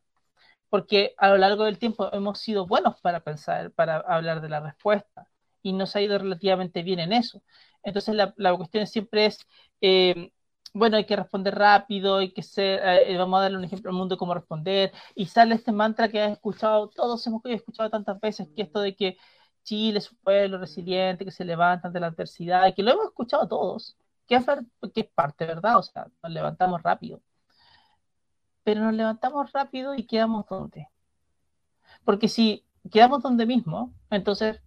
porque 0.68 1.14
a 1.18 1.28
lo 1.28 1.38
largo 1.38 1.64
del 1.64 1.78
tiempo 1.78 2.12
hemos 2.12 2.40
sido 2.40 2.66
buenos 2.66 3.00
para 3.00 3.20
pensar, 3.20 3.70
para 3.72 3.98
hablar 3.98 4.40
de 4.40 4.48
la 4.48 4.60
respuesta, 4.60 5.27
y 5.62 5.72
nos 5.72 5.96
ha 5.96 6.00
ido 6.00 6.18
relativamente 6.18 6.82
bien 6.82 7.00
en 7.00 7.12
eso. 7.12 7.42
Entonces 7.82 8.14
la, 8.14 8.56
cuestión 8.56 8.86
siempre 8.86 9.26
es, 9.26 9.46
eh, 9.80 10.32
bueno, 10.74 10.96
hay 10.96 11.06
que 11.06 11.16
responder 11.16 11.54
rápido, 11.54 12.18
hay 12.18 12.32
que 12.32 12.42
ser, 12.42 12.80
eh, 12.84 13.16
vamos 13.16 13.38
a 13.38 13.42
darle 13.42 13.58
un 13.58 13.64
ejemplo 13.64 13.90
al 13.90 13.96
mundo 13.96 14.14
de 14.16 14.18
cómo 14.18 14.34
responder, 14.34 14.92
y 15.14 15.26
sale 15.26 15.54
este 15.54 15.72
mantra 15.72 16.08
que 16.08 16.20
has 16.20 16.32
escuchado, 16.32 16.88
todos 16.90 17.26
hemos 17.26 17.42
escuchado 17.46 17.90
tantas 17.90 18.20
veces, 18.20 18.48
que 18.54 18.62
esto 18.62 18.80
de 18.80 18.94
que 18.96 19.16
Chile 19.64 19.98
es 19.98 20.10
un 20.12 20.18
pueblo 20.18 20.58
resiliente, 20.58 21.24
que 21.24 21.30
se 21.30 21.44
levanta 21.44 21.88
ante 21.88 22.00
la 22.00 22.08
adversidad, 22.08 22.66
y 22.68 22.74
que 22.74 22.82
lo 22.82 22.92
hemos 22.92 23.06
escuchado 23.06 23.48
todos, 23.48 23.96
que 24.26 24.36
es, 24.36 24.46
que 24.94 25.00
es 25.02 25.08
parte, 25.08 25.46
¿verdad? 25.46 25.78
O 25.78 25.82
sea, 25.82 26.06
nos 26.22 26.32
levantamos 26.32 26.82
rápido 26.82 27.22
pero 28.68 28.82
nos 28.82 28.92
levantamos 28.92 29.50
rápido 29.50 29.94
y 29.94 30.04
quedamos 30.04 30.44
donde. 30.46 30.88
Porque 32.04 32.28
si 32.28 32.66
quedamos 32.92 33.22
donde 33.22 33.46
mismo, 33.46 33.94
entonces 34.10 34.60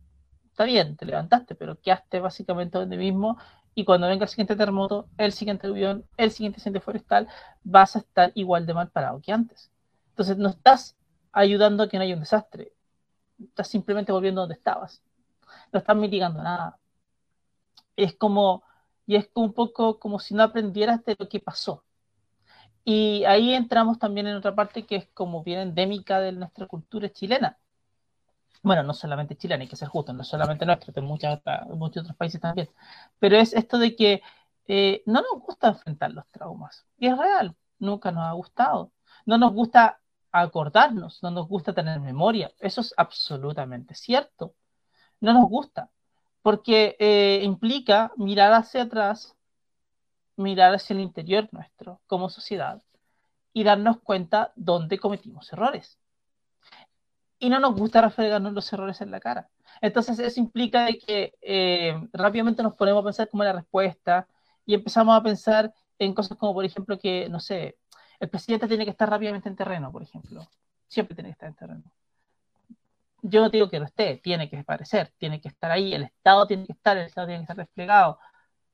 está 0.62 0.66
bien, 0.66 0.96
te 0.96 1.06
levantaste, 1.06 1.56
pero 1.56 1.80
quedaste 1.82 2.20
básicamente 2.20 2.78
donde 2.78 2.96
mismo 2.98 3.38
y 3.74 3.84
cuando 3.84 4.08
venga 4.08 4.26
el 4.26 4.30
siguiente 4.30 4.56
terremoto, 4.56 5.08
el 5.18 5.32
siguiente 5.32 5.68
avión, 5.68 6.06
el 6.18 6.32
siguiente 6.32 6.60
incendio 6.60 6.82
forestal, 6.82 7.28
vas 7.64 7.96
a 7.96 8.00
estar 8.00 8.32
igual 8.36 8.66
de 8.68 8.74
mal 8.76 8.90
parado 8.90 9.22
que 9.22 9.32
antes. 9.32 9.72
Entonces 10.10 10.38
no 10.38 10.50
estás 10.50 10.96
ayudando 11.32 11.84
a 11.84 11.90
que 11.90 11.98
no 11.98 12.04
haya 12.04 12.14
un 12.14 12.20
desastre, 12.20 12.74
estás 13.40 13.70
simplemente 13.70 14.12
volviendo 14.12 14.42
donde 14.42 14.56
estabas. 14.56 15.02
No 15.74 15.80
estás 15.80 15.96
mitigando 15.96 16.44
nada. 16.44 16.78
Es 17.96 18.16
como, 18.16 18.64
y 19.08 19.16
es 19.16 19.30
un 19.34 19.54
poco 19.54 20.00
como 20.00 20.20
si 20.20 20.36
no 20.36 20.44
aprendieras 20.44 21.04
de 21.06 21.16
lo 21.18 21.28
que 21.28 21.40
pasó. 21.40 21.84
Y 22.84 23.24
ahí 23.26 23.54
entramos 23.54 23.98
también 23.98 24.28
en 24.28 24.36
otra 24.36 24.54
parte 24.54 24.86
que 24.86 24.96
es 24.98 25.08
como 25.14 25.44
bien 25.44 25.60
endémica 25.60 26.20
de 26.20 26.34
nuestra 26.34 26.68
cultura 26.68 27.12
chilena. 27.12 27.58
Bueno, 28.64 28.84
no 28.84 28.94
solamente 28.94 29.36
Chile, 29.36 29.56
hay 29.56 29.68
que 29.68 29.76
ser 29.76 29.88
justo, 29.88 30.14
no 30.14 30.24
solamente 30.24 30.66
nuestro, 30.66 30.94
de 30.94 31.02
muchos 31.02 32.04
otros 32.04 32.16
países 32.16 32.40
también, 32.42 32.70
pero 33.20 33.38
es 33.38 33.54
esto 33.54 33.78
de 33.80 33.96
que 33.96 34.22
eh, 34.68 35.04
no 35.06 35.22
nos 35.22 35.42
gusta 35.44 35.70
enfrentar 35.70 36.12
los 36.12 36.28
traumas, 36.32 36.86
y 36.98 37.08
es 37.08 37.18
real, 37.18 37.56
nunca 37.80 38.12
nos 38.12 38.26
ha 38.26 38.32
gustado, 38.34 38.92
no 39.26 39.38
nos 39.38 39.54
gusta 39.54 40.00
acordarnos, 40.32 41.22
no 41.24 41.32
nos 41.32 41.48
gusta 41.48 41.74
tener 41.74 42.00
memoria, 42.00 42.52
eso 42.60 42.82
es 42.82 42.94
absolutamente 42.98 43.96
cierto, 43.96 44.56
no 45.20 45.34
nos 45.34 45.50
gusta, 45.50 45.90
porque 46.42 46.96
eh, 47.00 47.42
implica 47.44 48.12
mirar 48.18 48.54
hacia 48.54 48.84
atrás, 48.84 49.36
mirar 50.36 50.74
hacia 50.74 50.94
el 50.96 51.02
interior 51.02 51.50
nuestro 51.52 52.02
como 52.08 52.30
sociedad 52.30 52.82
y 53.54 53.64
darnos 53.64 54.00
cuenta 54.02 54.54
dónde 54.56 55.00
cometimos 55.00 55.52
errores 55.54 56.01
y 57.42 57.50
no 57.50 57.60
nos 57.60 57.76
gusta 57.76 58.02
refregarnos 58.02 58.54
los 58.54 58.72
errores 58.72 59.02
en 59.02 59.10
la 59.10 59.20
cara. 59.20 59.50
Entonces 59.82 60.20
eso 60.20 60.40
implica 60.40 60.86
de 60.86 61.00
que 61.00 61.34
eh, 61.42 62.00
rápidamente 62.14 62.62
nos 62.62 62.76
ponemos 62.76 63.02
a 63.02 63.06
pensar 63.06 63.30
como 63.30 63.44
la 63.44 63.52
respuesta 63.52 64.28
y 64.64 64.76
empezamos 64.76 65.18
a 65.18 65.24
pensar 65.24 65.74
en 65.98 66.14
cosas 66.14 66.38
como, 66.38 66.54
por 66.54 66.64
ejemplo, 66.64 67.00
que, 67.00 67.28
no 67.30 67.40
sé, 67.40 67.78
el 68.20 68.30
presidente 68.30 68.68
tiene 68.68 68.86
que 68.86 68.92
estar 68.92 69.10
rápidamente 69.10 69.50
en 69.50 69.56
terreno, 69.56 69.92
por 69.92 70.04
ejemplo. 70.04 70.48
Siempre 70.88 71.16
tiene 71.16 71.30
que 71.30 71.34
estar 71.34 71.50
en 71.50 71.56
terreno. 71.56 71.84
Yo 73.24 73.42
no 73.42 73.50
digo 73.50 73.70
que 73.70 73.80
no 73.80 73.86
esté, 73.86 74.18
tiene 74.18 74.48
que 74.48 74.60
aparecer, 74.60 75.12
tiene 75.18 75.42
que 75.42 75.48
estar 75.48 75.72
ahí, 75.72 75.96
el 75.96 76.04
Estado 76.04 76.46
tiene 76.46 76.68
que 76.68 76.74
estar, 76.74 76.96
el 76.96 77.08
Estado 77.08 77.28
tiene 77.28 77.40
que 77.40 77.44
estar 77.44 77.58
desplegado, 77.58 78.20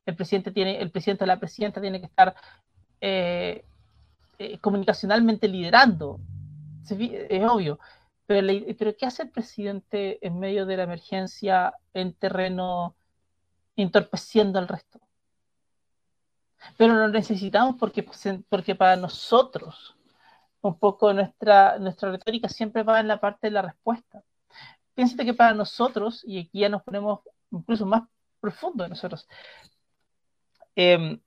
el 0.05 0.15
presidente 0.15 0.51
tiene, 0.51 0.81
el 0.81 0.91
presidente 0.91 1.23
o 1.23 1.27
la 1.27 1.39
presidenta 1.39 1.79
tiene 1.79 2.01
que 2.01 2.05
estar 2.05 2.35
eh, 2.99 3.65
eh, 4.39 4.59
comunicacionalmente 4.59 5.47
liderando. 5.47 6.19
Es 6.89 7.43
obvio. 7.43 7.79
Pero, 8.27 8.95
¿qué 8.97 9.05
hace 9.05 9.23
el 9.23 9.31
presidente 9.31 10.25
en 10.25 10.37
medio 10.37 10.65
de 10.65 10.75
la 10.75 10.83
emergencia 10.83 11.73
en 11.93 12.13
terreno 12.13 12.95
entorpeciendo 13.77 14.59
al 14.59 14.67
resto? 14.67 14.99
Pero 16.77 16.93
lo 16.93 17.07
necesitamos 17.07 17.77
porque, 17.79 18.05
porque 18.49 18.75
para 18.75 18.97
nosotros, 18.97 19.95
un 20.61 20.77
poco 20.77 21.13
nuestra, 21.13 21.79
nuestra 21.79 22.11
retórica 22.11 22.49
siempre 22.49 22.83
va 22.83 22.99
en 22.99 23.07
la 23.07 23.21
parte 23.21 23.47
de 23.47 23.51
la 23.51 23.61
respuesta. 23.61 24.21
Piénsate 24.93 25.23
que 25.23 25.33
para 25.33 25.53
nosotros, 25.53 26.21
y 26.25 26.39
aquí 26.41 26.59
ya 26.59 26.69
nos 26.69 26.83
ponemos 26.83 27.21
incluso 27.51 27.85
más 27.85 28.03
profundo 28.41 28.83
de 28.83 28.89
nosotros, 28.89 29.25
em, 30.75 31.21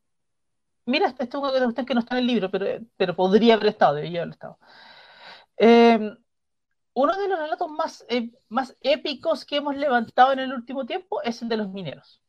mira, 0.84 1.08
esto 1.08 1.24
es 1.24 1.34
una 1.34 1.84
que 1.86 1.94
no 1.94 2.00
está 2.00 2.14
en 2.16 2.20
el 2.20 2.26
libro, 2.26 2.50
pero, 2.50 2.84
pero 2.96 3.16
podría 3.16 3.54
haber 3.54 3.68
estado, 3.68 3.94
debería 3.94 4.20
haber 4.22 4.34
estado. 4.34 4.58
Eh, 5.56 6.16
uno 6.94 7.16
de 7.16 7.28
los 7.28 7.38
relatos 7.38 7.70
más, 7.70 8.04
eh, 8.08 8.30
más 8.48 8.76
épicos 8.80 9.44
que 9.44 9.56
hemos 9.56 9.76
levantado 9.76 10.32
en 10.32 10.40
el 10.40 10.52
último 10.52 10.86
tiempo 10.86 11.22
es 11.22 11.42
el 11.42 11.48
de 11.48 11.56
los 11.56 11.70
mineros. 11.70 12.20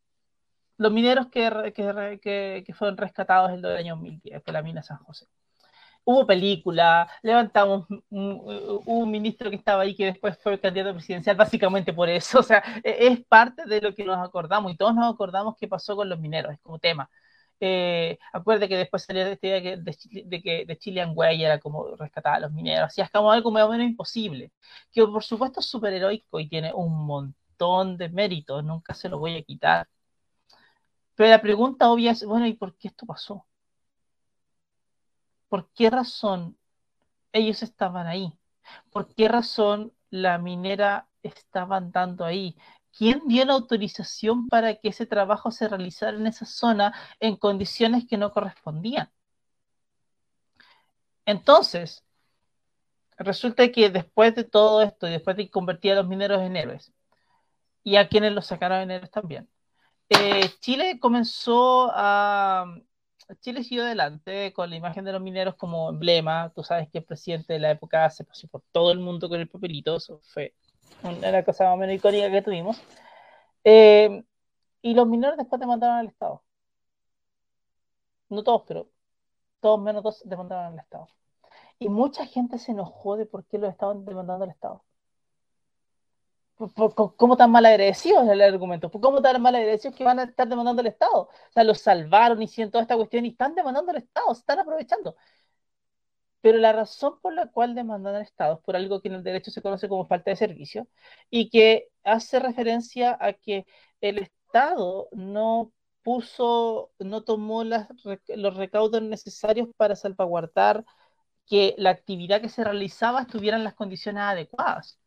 Los 0.78 0.92
mineros 0.92 1.28
que, 1.28 1.74
que, 1.76 2.64
que, 2.66 2.74
fueron 2.74 2.98
rescatados 2.98 3.52
el 3.52 3.66
año 3.66 3.96
2010 3.96 4.44
de 4.44 4.52
la 4.52 4.62
mina 4.64 4.82
San 4.82 4.98
José. 4.98 5.28
Hubo 6.04 6.26
película, 6.26 7.08
levantamos 7.22 7.86
un, 8.10 8.82
un, 8.88 9.12
ministro 9.12 9.52
que 9.52 9.56
estaba 9.56 9.84
ahí 9.84 9.96
que 9.96 10.06
después 10.06 10.38
fue 10.42 10.60
candidato 10.60 10.94
presidencial 10.94 11.36
básicamente 11.36 11.94
por 11.94 12.10
eso. 12.10 12.40
O 12.40 12.44
sea, 12.44 12.64
e, 12.84 13.08
es 13.08 13.24
parte 13.26 13.66
de 13.66 13.82
lo 13.82 13.94
que 13.94 14.04
nos 14.04 14.18
acordamos 14.18 14.72
y 14.72 14.78
todos 14.78 14.96
nos 14.96 15.14
acordamos 15.14 15.56
qué 15.60 15.68
pasó 15.68 15.96
con 15.96 16.10
los 16.10 16.20
mineros, 16.20 16.54
es 16.54 16.60
como 16.62 16.80
tema. 16.80 17.10
Eh, 17.64 18.18
acuerde 18.34 18.68
que 18.68 18.76
después 18.78 19.04
salió 19.04 19.24
de, 19.26 19.38
de, 19.42 20.24
de, 20.26 20.42
que 20.42 20.66
de 20.66 20.78
Chilean 20.80 21.14
Way 21.16 21.44
era 21.44 21.60
como 21.60 21.96
rescatar 21.96 22.36
a 22.36 22.40
los 22.42 22.52
mineros, 22.52 22.88
así 22.88 23.02
es 23.02 23.12
como 23.12 23.32
algo 23.32 23.52
más 23.52 23.64
o 23.66 23.70
menos 23.70 23.86
imposible, 23.88 24.52
que 24.92 25.06
por 25.06 25.24
supuesto 25.24 25.60
es 25.60 25.68
súper 25.68 25.94
heroico 25.94 26.40
y 26.40 26.50
tiene 26.50 26.74
un 26.74 27.06
montón 27.06 27.98
de 27.98 28.10
méritos, 28.10 28.64
nunca 28.64 28.94
se 28.96 29.10
lo 29.10 29.20
voy 29.20 29.36
a 29.38 29.44
quitar. 29.44 29.88
Pero 31.16 31.30
la 31.30 31.42
pregunta 31.42 31.90
obvia 31.90 32.12
es, 32.12 32.26
bueno, 32.26 32.48
¿y 32.48 32.54
por 32.54 32.76
qué 32.76 32.90
esto 32.90 33.06
pasó? 33.06 33.46
¿Por 35.50 35.70
qué 35.74 35.90
razón 35.90 36.58
ellos 37.34 37.64
estaban 37.64 38.08
ahí? 38.08 38.34
¿Por 38.92 39.14
qué 39.16 39.28
razón 39.28 39.94
la 40.12 40.38
minera 40.38 41.10
estaba 41.24 41.78
andando 41.78 42.26
ahí? 42.26 42.58
¿Quién 42.98 43.22
dio 43.28 43.46
la 43.46 43.54
autorización 43.54 44.48
para 44.48 44.76
que 44.76 44.90
ese 44.90 45.06
trabajo 45.06 45.52
se 45.52 45.68
realizara 45.68 46.18
en 46.18 46.28
esa 46.28 46.46
zona 46.46 46.94
en 47.20 47.38
condiciones 47.38 48.06
que 48.08 48.18
no 48.18 48.32
correspondían? 48.32 49.10
Entonces, 51.26 52.04
resulta 53.18 53.72
que 53.72 53.90
después 53.90 54.36
de 54.36 54.44
todo 54.44 54.82
esto, 54.82 55.08
y 55.08 55.12
después 55.12 55.38
de 55.38 55.50
convertir 55.50 55.94
a 55.94 55.96
los 55.96 56.08
mineros 56.08 56.42
en 56.42 56.56
héroes, 56.56 56.94
y 57.84 57.96
a 57.96 58.08
quienes 58.10 58.34
los 58.34 58.48
sacaron 58.48 58.80
en 58.82 58.92
héroes 58.92 59.12
también, 59.12 59.50
eh, 60.10 60.50
Chile 60.60 61.00
comenzó 61.00 61.92
a... 61.94 62.66
Chile 63.40 63.64
siguió 63.64 63.84
adelante 63.84 64.52
con 64.54 64.70
la 64.70 64.76
imagen 64.76 65.06
de 65.06 65.14
los 65.14 65.22
mineros 65.22 65.56
como 65.56 65.90
emblema. 65.90 66.52
Tú 66.54 66.64
sabes 66.64 66.90
que 66.90 66.98
el 67.00 67.06
presidente 67.06 67.54
de 67.54 67.60
la 67.60 67.72
época 67.72 68.10
se 68.10 68.26
pasó 68.26 68.48
por 68.50 68.62
todo 68.74 68.92
el 68.92 69.00
mundo 69.00 69.30
con 69.30 69.40
el 69.40 69.48
papelito. 69.48 69.96
Eso 69.96 70.20
fue 70.22 70.54
una 71.04 71.44
cosa 71.44 71.66
más 71.66 71.74
o 71.74 71.78
menos 71.78 71.96
icónica 71.96 72.32
que 72.32 72.42
tuvimos. 72.42 72.82
Eh, 73.64 74.24
y 74.82 74.94
los 74.94 75.08
mineros 75.08 75.38
después 75.38 75.60
demandaron 75.60 75.98
al 75.98 76.08
Estado. 76.08 76.44
No 78.30 78.44
todos, 78.44 78.64
pero 78.68 78.90
todos 79.60 79.80
menos 79.82 80.04
dos 80.04 80.22
demandaron 80.26 80.74
al 80.74 80.80
Estado. 80.80 81.08
Y 81.80 81.90
mucha 81.90 82.26
gente 82.26 82.60
se 82.60 82.72
enojó 82.72 83.18
de 83.18 83.26
por 83.26 83.46
qué 83.46 83.58
los 83.58 83.72
estaban 83.72 84.06
demandando 84.06 84.44
al 84.46 84.52
Estado. 84.52 84.84
¿Cómo 87.18 87.38
tan 87.38 87.52
mal 87.52 87.66
agradecidos 87.66 88.28
el 88.30 88.42
argumento? 88.42 88.92
¿Cómo 88.92 89.22
tan 89.22 89.42
mal 89.42 89.56
agradecidos 89.56 89.96
que 89.96 90.04
van 90.04 90.20
a 90.20 90.24
estar 90.24 90.48
demandando 90.48 90.82
al 90.82 90.88
Estado? 90.88 91.24
O 91.24 91.30
sea, 91.52 91.64
los 91.64 91.80
salvaron, 91.80 92.40
y 92.42 92.46
hicieron 92.46 92.72
toda 92.72 92.84
esta 92.84 92.96
cuestión 92.96 93.26
y 93.26 93.30
están 93.30 93.56
demandando 93.56 93.92
al 93.92 93.98
Estado, 93.98 94.34
se 94.36 94.42
están 94.42 94.60
aprovechando. 94.60 95.16
Pero 96.42 96.58
la 96.58 96.74
razón 96.74 97.20
por 97.22 97.34
la 97.34 97.48
cual 97.48 97.76
demandan 97.76 98.16
al 98.16 98.24
Estado 98.24 98.56
es 98.56 98.60
por 98.62 98.76
algo 98.76 99.02
que 99.02 99.10
en 99.10 99.16
el 99.16 99.24
derecho 99.24 99.52
se 99.52 99.62
conoce 99.62 99.88
como 99.88 100.08
falta 100.08 100.32
de 100.32 100.38
servicio 100.38 100.88
y 101.30 101.50
que 101.50 101.90
hace 102.04 102.40
referencia 102.40 103.18
a 103.20 103.34
que 103.34 103.66
el 104.02 104.18
Estado 104.20 105.08
no 105.12 105.72
puso, 106.04 106.92
no 107.00 107.24
tomó 107.24 107.64
las, 107.64 107.88
los 108.30 108.56
recaudos 108.58 109.02
necesarios 109.04 109.70
para 109.78 109.96
salvaguardar 109.96 110.84
que 111.46 111.76
la 111.78 111.92
actividad 111.92 112.42
que 112.42 112.50
se 112.50 112.64
realizaba 112.64 113.22
estuviera 113.22 113.58
en 113.58 113.64
las 113.64 113.76
condiciones 113.76 114.24
adecuadas. 114.24 115.00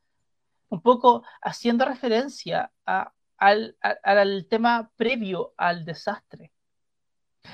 Un 0.69 0.83
poco 0.83 1.25
haciendo 1.43 1.85
referencia 1.85 2.73
al, 2.85 3.77
al 3.81 4.47
tema 4.49 4.91
previo 4.97 5.55
al 5.57 5.85
desastre. 5.85 6.53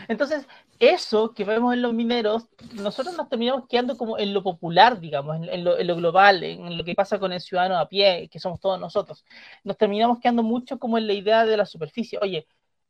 Entonces, 0.09 0.47
eso 0.81 1.35
que 1.35 1.45
vemos 1.45 1.75
en 1.75 1.83
los 1.83 1.95
mineros, 1.95 2.49
nosotros 2.73 3.17
nos 3.17 3.29
terminamos 3.29 3.69
quedando 3.69 3.97
como 3.97 4.19
en 4.19 4.35
lo 4.35 4.43
popular, 4.43 4.99
digamos, 5.01 5.37
en, 5.49 5.65
lo, 5.65 5.97
global, 5.97 6.43
en 6.43 6.77
lo 6.79 6.85
que 6.85 6.95
pasa 6.95 7.19
con 7.21 7.33
el 7.33 7.41
ciudadano 7.41 7.79
a 7.79 7.89
pie, 7.89 8.29
que 8.31 8.41
somos 8.41 8.61
todos 8.61 8.81
nosotros. 8.81 9.25
Nos 9.65 9.77
terminamos 9.77 10.19
quedando 10.21 10.43
mucho 10.43 10.79
como 10.79 10.99
en 10.99 11.07
la 11.07 11.13
idea 11.13 11.45
de 11.47 11.57
la 11.57 11.67
superficie. 11.67 12.19
Oye, 12.23 12.47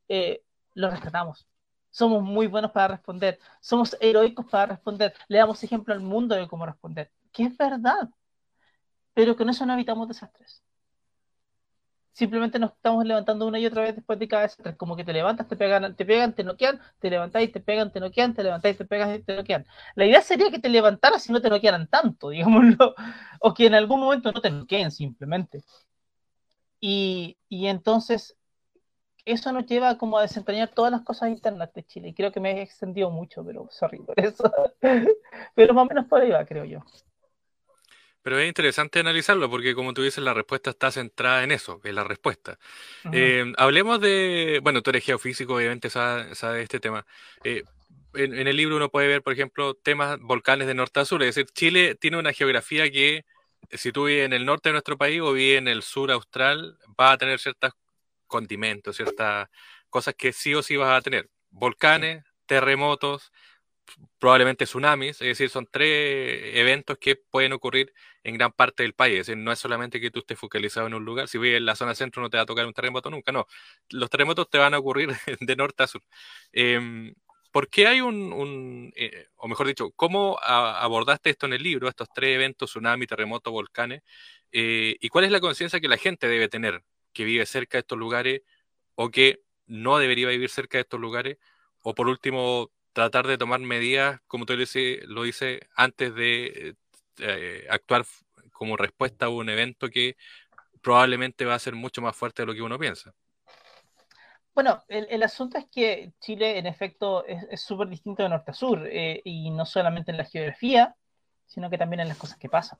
eh, 0.08 0.42
lo 0.74 0.90
rescatamos. 0.90 1.46
Somos 1.90 2.22
muy 2.22 2.46
buenos 2.46 2.70
para 2.72 2.88
responder. 2.88 3.38
Somos 3.60 3.96
heroicos 4.00 4.46
para 4.46 4.66
responder. 4.74 5.14
Le 5.28 5.38
damos 5.38 5.62
ejemplo 5.64 5.92
al 5.94 6.00
mundo 6.00 6.36
de 6.36 6.48
cómo 6.48 6.66
responder. 6.66 7.10
Que 7.32 7.44
es 7.44 7.56
verdad. 7.56 8.08
Pero 9.14 9.36
con 9.36 9.48
eso 9.50 9.66
no 9.66 9.74
evitamos 9.74 10.08
desastres 10.08 10.62
simplemente 12.12 12.58
nos 12.58 12.72
estamos 12.72 13.04
levantando 13.04 13.46
una 13.46 13.58
y 13.58 13.66
otra 13.66 13.82
vez 13.82 13.96
después 13.96 14.18
de 14.18 14.28
cada 14.28 14.42
desastre, 14.42 14.76
como 14.76 14.96
que 14.96 15.04
te 15.04 15.12
levantas, 15.12 15.48
te 15.48 15.56
pegan, 15.56 15.94
te 15.96 16.04
pegan, 16.04 16.34
te 16.34 16.44
noquean, 16.44 16.80
te 16.98 17.10
levantáis, 17.10 17.52
te 17.52 17.60
pegan, 17.60 17.92
te 17.92 18.00
noquean, 18.00 18.34
te 18.34 18.42
levantáis, 18.42 18.76
te 18.78 18.84
pegan, 18.84 19.22
te 19.22 19.36
noquean. 19.36 19.66
La 19.94 20.06
idea 20.06 20.22
sería 20.22 20.50
que 20.50 20.58
te 20.58 20.68
levantaras 20.68 21.28
y 21.28 21.32
no 21.32 21.40
te 21.40 21.50
noquearan 21.50 21.88
tanto, 21.88 22.28
digámoslo, 22.30 22.94
o 23.40 23.54
que 23.54 23.66
en 23.66 23.74
algún 23.74 24.00
momento 24.00 24.32
no 24.32 24.40
te 24.40 24.50
noqueen 24.50 24.90
simplemente. 24.90 25.62
Y, 26.80 27.36
y 27.48 27.66
entonces 27.66 28.36
eso 29.24 29.52
nos 29.52 29.66
lleva 29.66 29.98
como 29.98 30.18
a 30.18 30.22
desempeñar 30.22 30.70
todas 30.70 30.92
las 30.92 31.02
cosas 31.02 31.30
internas 31.30 31.72
de 31.74 31.84
Chile. 31.84 32.08
Y 32.08 32.14
creo 32.14 32.32
que 32.32 32.40
me 32.40 32.52
he 32.52 32.62
extendido 32.62 33.10
mucho, 33.10 33.44
pero 33.44 33.68
sorry 33.70 33.98
por 33.98 34.18
eso. 34.18 34.52
pero 35.54 35.74
más 35.74 35.84
o 35.84 35.88
menos 35.88 36.06
por 36.06 36.20
ahí 36.20 36.30
va, 36.30 36.44
creo 36.44 36.64
yo. 36.64 36.80
Pero 38.22 38.38
es 38.38 38.48
interesante 38.48 39.00
analizarlo 39.00 39.48
porque, 39.48 39.74
como 39.74 39.94
tú 39.94 40.02
dices, 40.02 40.22
la 40.22 40.34
respuesta 40.34 40.70
está 40.70 40.90
centrada 40.90 41.42
en 41.42 41.52
eso, 41.52 41.80
en 41.84 41.94
la 41.94 42.04
respuesta. 42.04 42.58
Eh, 43.12 43.52
hablemos 43.56 44.00
de, 44.00 44.60
bueno, 44.62 44.82
tú 44.82 44.90
eres 44.90 45.04
geofísico, 45.04 45.54
obviamente 45.54 45.88
sabes 45.88 46.36
sabe 46.36 46.62
este 46.62 46.80
tema. 46.80 47.06
Eh, 47.44 47.64
en, 48.14 48.46
el 48.46 48.56
libro 48.56 48.76
uno 48.76 48.90
puede 48.90 49.08
ver, 49.08 49.22
por 49.22 49.32
ejemplo, 49.32 49.74
temas 49.74 50.18
volcanes 50.20 50.66
de 50.66 50.74
norte 50.74 51.00
a 51.00 51.04
sur. 51.04 51.22
Es 51.22 51.34
decir, 51.34 51.50
Chile 51.52 51.94
tiene 51.94 52.18
una 52.18 52.32
geografía 52.32 52.90
que, 52.90 53.24
si 53.72 53.92
tú 53.92 54.04
vives 54.04 54.26
en 54.26 54.32
el 54.32 54.44
norte 54.44 54.68
de 54.68 54.74
nuestro 54.74 54.98
país 54.98 55.20
o 55.20 55.32
vives 55.32 55.58
en 55.58 55.68
el 55.68 55.82
sur 55.82 56.10
austral, 56.10 56.78
va 56.98 57.12
a 57.12 57.18
tener 57.18 57.38
ciertos 57.38 57.72
condimentos, 58.26 58.96
ciertas 58.96 59.48
cosas 59.88 60.14
que 60.14 60.32
sí 60.32 60.54
o 60.54 60.62
sí 60.62 60.76
vas 60.76 60.98
a 60.98 61.02
tener. 61.02 61.30
Volcanes, 61.50 62.24
terremotos, 62.46 63.32
probablemente 64.18 64.64
tsunamis, 64.64 65.20
es 65.20 65.28
decir, 65.28 65.50
son 65.50 65.66
tres 65.70 66.56
eventos 66.56 66.98
que 66.98 67.16
pueden 67.16 67.52
ocurrir 67.52 67.92
en 68.24 68.34
gran 68.36 68.52
parte 68.52 68.82
del 68.82 68.94
país, 68.94 69.20
es 69.20 69.26
decir, 69.26 69.42
no 69.42 69.52
es 69.52 69.58
solamente 69.58 70.00
que 70.00 70.10
tú 70.10 70.20
estés 70.20 70.38
focalizado 70.38 70.86
en 70.86 70.94
un 70.94 71.04
lugar, 71.04 71.28
si 71.28 71.38
vives 71.38 71.58
en 71.58 71.66
la 71.66 71.76
zona 71.76 71.94
centro 71.94 72.22
no 72.22 72.30
te 72.30 72.36
va 72.36 72.42
a 72.44 72.46
tocar 72.46 72.66
un 72.66 72.74
terremoto 72.74 73.10
nunca, 73.10 73.32
no, 73.32 73.46
los 73.90 74.10
terremotos 74.10 74.48
te 74.50 74.58
van 74.58 74.74
a 74.74 74.78
ocurrir 74.78 75.10
de 75.40 75.56
norte 75.56 75.82
a 75.82 75.86
sur. 75.86 76.02
Em, 76.52 77.14
¿Por 77.52 77.68
qué 77.68 77.88
hay 77.88 78.00
un, 78.00 78.92
eh, 78.94 79.26
o 79.36 79.48
mejor 79.48 79.66
dicho, 79.66 79.90
cómo 79.92 80.38
abordaste 80.40 81.30
esto 81.30 81.46
en 81.46 81.54
el 81.54 81.62
libro, 81.62 81.88
estos 81.88 82.08
tres 82.14 82.36
eventos, 82.36 82.70
tsunami, 82.70 83.06
terremoto, 83.06 83.50
volcanes, 83.50 84.02
eh, 84.52 84.96
y 85.00 85.08
cuál 85.08 85.24
es 85.24 85.32
la 85.32 85.40
conciencia 85.40 85.80
que 85.80 85.88
la 85.88 85.96
gente 85.96 86.28
debe 86.28 86.48
tener 86.48 86.84
que 87.12 87.24
vive 87.24 87.46
cerca 87.46 87.78
de 87.78 87.80
estos 87.80 87.98
lugares 87.98 88.42
o 88.94 89.10
que 89.10 89.40
no 89.66 89.98
debería 89.98 90.28
vivir 90.28 90.50
cerca 90.50 90.78
de 90.78 90.82
estos 90.82 91.00
lugares, 91.00 91.38
o 91.82 91.94
por 91.94 92.08
último, 92.08 92.70
tratar 92.92 93.26
de 93.26 93.38
tomar 93.38 93.60
medidas, 93.60 94.20
como 94.26 94.46
tú 94.46 94.54
lo 94.54 95.22
dices, 95.22 95.60
antes 95.74 96.14
de 96.14 96.76
eh, 97.20 97.66
actuar 97.68 98.04
como 98.52 98.76
respuesta 98.76 99.26
a 99.26 99.28
un 99.30 99.48
evento 99.48 99.88
que 99.88 100.16
probablemente 100.82 101.44
va 101.44 101.54
a 101.54 101.58
ser 101.58 101.74
mucho 101.74 102.02
más 102.02 102.16
fuerte 102.16 102.42
de 102.42 102.46
lo 102.46 102.54
que 102.54 102.62
uno 102.62 102.78
piensa. 102.78 103.12
Bueno, 104.54 104.82
el, 104.88 105.22
asunto 105.22 105.58
es 105.58 105.66
que 105.72 106.12
Chile, 106.20 106.58
en 106.58 106.66
efecto, 106.66 107.24
es 107.24 107.62
súper 107.62 107.88
distinto 107.88 108.22
de 108.22 108.28
norte 108.28 108.50
a 108.50 108.54
sur, 108.54 108.86
eh, 108.90 109.22
y 109.24 109.50
no 109.50 109.64
solamente 109.64 110.10
en 110.10 110.18
la 110.18 110.24
geografía, 110.24 110.96
sino 111.46 111.70
que 111.70 111.78
también 111.78 112.00
en 112.00 112.08
las 112.08 112.18
cosas 112.18 112.36
que 112.36 112.48
pasan. 112.48 112.78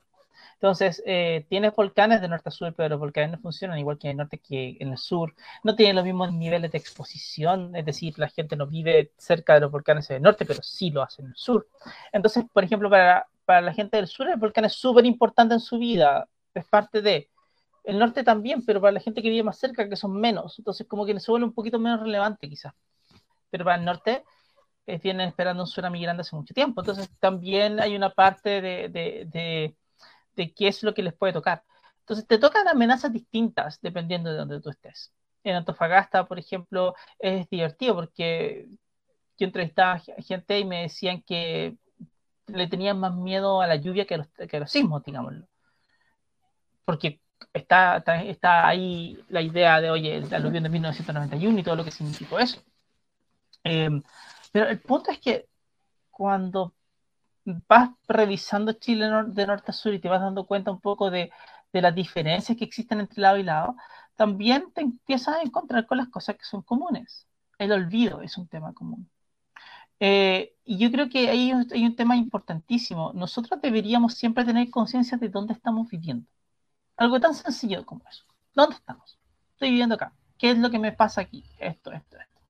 Entonces, 0.53 1.01
eh, 1.05 1.45
tienes 1.49 1.73
volcanes 1.75 2.21
de 2.21 2.27
norte 2.27 2.49
a 2.49 2.51
sur, 2.51 2.73
pero 2.75 2.89
los 2.89 2.99
volcanes 2.99 3.31
no 3.31 3.39
funcionan 3.39 3.79
igual 3.79 3.97
que 3.97 4.07
en 4.07 4.11
el 4.11 4.17
norte 4.17 4.37
que 4.37 4.77
en 4.79 4.91
el 4.91 4.97
sur. 4.97 5.33
No 5.63 5.75
tienen 5.75 5.95
los 5.95 6.05
mismos 6.05 6.31
niveles 6.33 6.71
de 6.71 6.77
exposición, 6.77 7.75
es 7.75 7.85
decir, 7.85 8.17
la 8.19 8.29
gente 8.29 8.55
no 8.55 8.67
vive 8.67 9.11
cerca 9.17 9.55
de 9.55 9.61
los 9.61 9.71
volcanes 9.71 10.07
del 10.07 10.21
norte, 10.21 10.45
pero 10.45 10.61
sí 10.61 10.91
lo 10.91 11.01
hace 11.01 11.21
en 11.23 11.29
el 11.29 11.35
sur. 11.35 11.67
Entonces, 12.11 12.45
por 12.53 12.63
ejemplo, 12.63 12.89
para, 12.89 13.27
para 13.51 13.59
la 13.59 13.73
gente 13.73 13.97
del 13.97 14.07
sur, 14.07 14.29
el 14.29 14.37
volcán 14.37 14.63
es 14.63 14.71
súper 14.75 15.05
importante 15.05 15.53
en 15.53 15.59
su 15.59 15.77
vida, 15.77 16.25
es 16.53 16.65
parte 16.67 17.01
de 17.01 17.29
el 17.83 17.99
norte 17.99 18.23
también, 18.23 18.63
pero 18.65 18.79
para 18.79 18.93
la 18.93 19.01
gente 19.01 19.21
que 19.21 19.29
vive 19.29 19.43
más 19.43 19.59
cerca, 19.59 19.89
que 19.89 19.97
son 19.97 20.13
menos. 20.13 20.57
Entonces, 20.57 20.87
como 20.87 21.05
que 21.05 21.19
se 21.19 21.29
vuelve 21.29 21.47
un 21.47 21.53
poquito 21.53 21.77
menos 21.77 21.99
relevante, 21.99 22.47
quizás. 22.47 22.73
Pero 23.49 23.65
para 23.65 23.75
el 23.75 23.83
norte, 23.83 24.23
eh, 24.85 24.99
vienen 25.03 25.27
esperando 25.27 25.63
un 25.63 25.67
tsunami 25.67 26.01
grande 26.01 26.21
hace 26.21 26.33
mucho 26.33 26.53
tiempo. 26.53 26.79
Entonces, 26.79 27.09
también 27.19 27.81
hay 27.81 27.93
una 27.93 28.11
parte 28.11 28.61
de, 28.61 28.87
de, 28.87 29.75
de, 30.33 30.53
qué 30.53 30.69
es 30.69 30.81
lo 30.81 30.93
que 30.93 31.03
les 31.03 31.13
puede 31.13 31.33
tocar. 31.33 31.61
Entonces, 31.99 32.25
te 32.25 32.37
tocan 32.37 32.69
amenazas 32.69 33.11
distintas 33.11 33.81
dependiendo 33.81 34.31
de 34.31 34.37
donde 34.37 34.61
tú 34.61 34.69
estés. 34.69 35.11
En 35.43 35.55
Antofagasta, 35.57 36.25
por 36.25 36.39
ejemplo, 36.39 36.95
es 37.19 37.49
divertido 37.49 37.95
porque 37.95 38.69
yo 39.37 39.45
entrevistaba 39.45 39.99
gente 40.19 40.57
y 40.57 40.63
me 40.63 40.83
decían 40.83 41.21
que 41.23 41.75
le 42.47 42.67
tenían 42.67 42.99
más 42.99 43.15
miedo 43.15 43.61
a 43.61 43.67
la 43.67 43.75
lluvia 43.75 44.05
que 44.05 44.15
a 44.15 44.17
los, 44.17 44.27
que 44.27 44.67
sismos, 44.67 45.03
digámoslo. 45.03 45.47
Porque 46.85 47.21
está, 47.53 47.97
está, 48.25 48.67
ahí 48.67 49.17
la 49.29 49.41
idea 49.41 49.81
de, 49.81 49.91
oye, 49.91 50.17
el 50.17 50.33
aluvión 50.33 50.63
de 50.63 50.69
1991 50.69 51.59
y 51.59 51.63
todo 51.63 51.75
lo 51.75 51.83
que 51.83 51.91
significó 51.91 52.39
eso. 52.39 52.61
Em, 53.63 54.01
pero 54.51 54.69
el 54.69 54.79
punto 54.81 55.11
es 55.11 55.19
que 55.19 55.47
cuando 56.09 56.73
vas 57.45 57.89
revisando 58.07 58.73
Chile 58.73 59.05
de 59.27 59.47
norte 59.47 59.71
a 59.71 59.73
sur 59.73 59.93
y 59.93 59.99
te 59.99 60.09
vas 60.09 60.21
dando 60.21 60.45
cuenta 60.45 60.71
un 60.71 60.81
poco 60.81 61.09
de, 61.11 61.31
de 61.73 61.81
las 61.81 61.95
diferencias 61.95 62.57
que 62.57 62.65
existen 62.65 62.99
entre 62.99 63.21
lado 63.21 63.37
y 63.37 63.43
lado, 63.43 63.75
también 64.15 64.71
te 64.73 64.81
empiezas 64.81 65.35
a 65.37 65.41
encontrar 65.41 65.85
con 65.87 65.97
las 65.97 66.09
cosas 66.09 66.35
que 66.37 66.43
son 66.45 66.61
comunes. 66.61 67.27
El 67.57 67.71
olvido 67.71 68.21
es 68.21 68.37
un 68.37 68.47
tema 68.47 68.73
común. 68.73 69.09
Eh, 70.03 70.55
y 70.65 70.79
yo 70.79 70.91
creo 70.91 71.09
que 71.09 71.29
ahí 71.29 71.51
hay 71.51 71.85
un 71.85 71.95
tema 71.95 72.17
importantísimo. 72.17 73.13
Nosotros 73.13 73.61
deberíamos 73.61 74.15
siempre 74.15 74.43
tener 74.43 74.69
conciencia 74.71 75.15
de 75.17 75.29
dónde 75.29 75.53
estamos 75.53 75.87
viviendo. 75.89 76.25
Algo 76.97 77.19
tan 77.19 77.35
sencillo 77.35 77.85
como 77.85 78.01
eso. 78.09 78.25
¿Dónde 78.55 78.75
estamos? 78.75 79.19
Estoy 79.53 79.69
viviendo 79.69 79.95
acá. 79.95 80.11
¿Qué 80.39 80.49
es 80.51 80.57
lo 80.57 80.71
que 80.71 80.79
me 80.79 80.91
pasa 80.91 81.21
aquí? 81.21 81.45
Esto, 81.59 81.91
esto, 81.91 82.17
esto. 82.17 82.41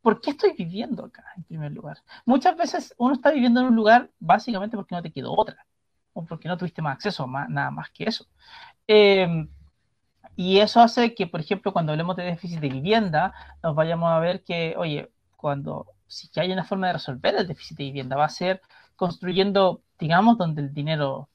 ¿Por 0.00 0.22
qué 0.22 0.30
estoy 0.30 0.54
viviendo 0.56 1.04
acá, 1.04 1.24
en 1.36 1.42
primer 1.44 1.72
lugar? 1.72 1.98
Muchas 2.24 2.56
veces 2.56 2.94
uno 2.96 3.14
está 3.14 3.32
viviendo 3.32 3.60
en 3.60 3.66
un 3.66 3.76
lugar 3.76 4.10
básicamente 4.18 4.76
porque 4.78 4.94
no 4.94 5.02
te 5.02 5.12
quedó 5.12 5.34
otra, 5.36 5.66
o 6.14 6.24
porque 6.24 6.48
no 6.48 6.56
tuviste 6.56 6.80
más 6.80 6.94
acceso, 6.94 7.26
más, 7.26 7.50
nada 7.50 7.70
más 7.70 7.90
que 7.90 8.04
eso. 8.04 8.26
Em, 8.86 9.48
y 10.36 10.58
eso 10.58 10.80
hace 10.80 11.14
que, 11.14 11.26
por 11.26 11.40
ejemplo, 11.40 11.72
cuando 11.72 11.92
hablemos 11.92 12.16
de 12.16 12.24
déficit 12.24 12.60
de 12.60 12.68
vivienda, 12.70 13.34
nos 13.62 13.74
vayamos 13.74 14.10
a 14.10 14.20
ver 14.20 14.42
que, 14.44 14.74
oye, 14.78 15.10
cuando 15.36 15.95
si 16.06 16.28
que 16.28 16.40
hay 16.40 16.52
una 16.52 16.64
forma 16.64 16.88
de 16.88 16.94
resolver 16.94 17.34
el 17.36 17.46
déficit 17.46 17.78
de 17.78 17.84
vivienda, 17.84 18.16
va 18.16 18.26
a 18.26 18.28
ser 18.28 18.60
construyendo, 18.96 19.82
digamos, 19.98 20.38
donde 20.38 20.62
el 20.62 20.74
dinero 20.74 21.28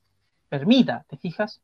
permita, 0.50 1.06
¿te 1.10 1.18
fijas? 1.18 1.62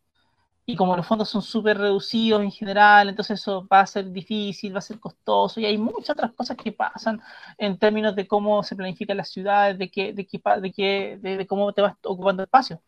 y 0.70 0.76
como 0.76 0.98
los 0.98 1.08
fondos 1.08 1.30
son 1.30 1.41
súper 1.41 1.78
reducidos 1.78 2.41
en 2.43 2.52
general, 2.52 3.08
entonces 3.10 3.39
eso 3.39 3.65
va 3.72 3.82
a 3.82 3.88
ser 3.88 4.12
difícil, 4.12 4.76
va 4.76 4.80
a 4.80 4.82
ser 4.82 5.00
costoso, 5.00 5.60
y 5.62 5.65
hay 5.65 5.78
muchas 5.78 6.12
otras 6.12 6.34
cosas 6.34 6.58
que 6.58 6.74
pasan 6.74 7.22
en 7.58 7.78
términos 7.80 8.15
de 8.15 8.28
cómo 8.28 8.62
se 8.63 8.76
planifican 8.76 9.17
las 9.17 9.30
ciudades, 9.30 9.78
de, 9.78 9.89
qué, 9.89 10.13
de, 10.13 10.28
qué, 10.28 10.41
de, 10.62 10.72
qué, 10.74 11.20
de, 11.22 11.48
cómo 11.48 11.72
te 11.74 11.82
vas 11.82 11.96
ocupando 12.04 12.43
espacio. 12.43 12.82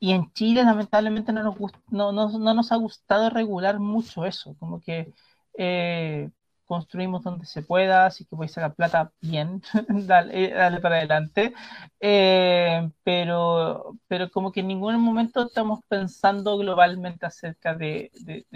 Y 0.00 0.12
en 0.12 0.32
Chile, 0.32 0.64
lamentablemente, 0.64 1.32
no 1.32 1.42
nos, 1.42 1.56
no, 1.88 2.12
no, 2.12 2.38
no 2.38 2.54
nos 2.54 2.72
ha 2.72 2.76
gustado 2.76 3.30
regular 3.30 3.78
mucho 3.80 4.24
eso, 4.24 4.54
como 4.58 4.80
que 4.80 5.12
eh, 5.58 6.30
construimos 6.68 7.24
donde 7.24 7.46
se 7.46 7.62
pueda, 7.62 8.06
así 8.06 8.24
que 8.26 8.36
voy 8.36 8.46
a 8.46 8.48
sacar 8.50 8.74
plata 8.74 9.12
bien, 9.20 9.62
dale, 9.88 10.50
dale, 10.50 10.80
para 10.80 10.96
adelante. 10.98 11.54
Eh, 12.00 12.90
pero, 13.02 13.96
pero 14.08 14.30
como 14.30 14.52
que 14.52 14.60
en 14.60 14.68
ningún 14.68 15.00
momento 15.00 15.46
estamos 15.46 15.80
pensando 15.88 16.58
globalmente 16.58 17.26
acerca 17.26 17.74
de, 17.74 18.10
de, 18.20 18.46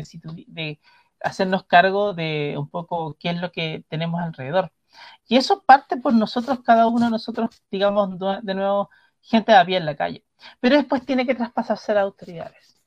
de, 0.46 0.80
hacernos 1.20 1.64
cargo 1.64 2.14
de 2.14 2.54
un 2.58 2.68
poco 2.68 3.16
qué 3.18 3.30
es 3.30 3.40
lo 3.40 3.52
que 3.52 3.84
tenemos 3.88 4.20
alrededor. 4.20 4.72
Y 5.28 5.36
eso 5.36 5.62
parte 5.64 5.96
por 5.96 6.14
nosotros, 6.14 6.60
cada 6.64 6.86
uno 6.88 7.06
de 7.06 7.10
nosotros, 7.12 7.62
digamos, 7.70 8.18
de 8.42 8.54
nuevo, 8.54 8.90
gente 9.22 9.52
de 9.52 9.64
pie 9.64 9.78
en 9.78 9.86
la 9.86 9.96
calle. 9.96 10.24
Pero 10.60 10.76
después 10.76 11.04
tiene 11.06 11.26
que 11.26 11.34
traspasarse 11.34 11.92
a 11.92 11.96
las 11.96 12.04
autoridades. 12.04 12.82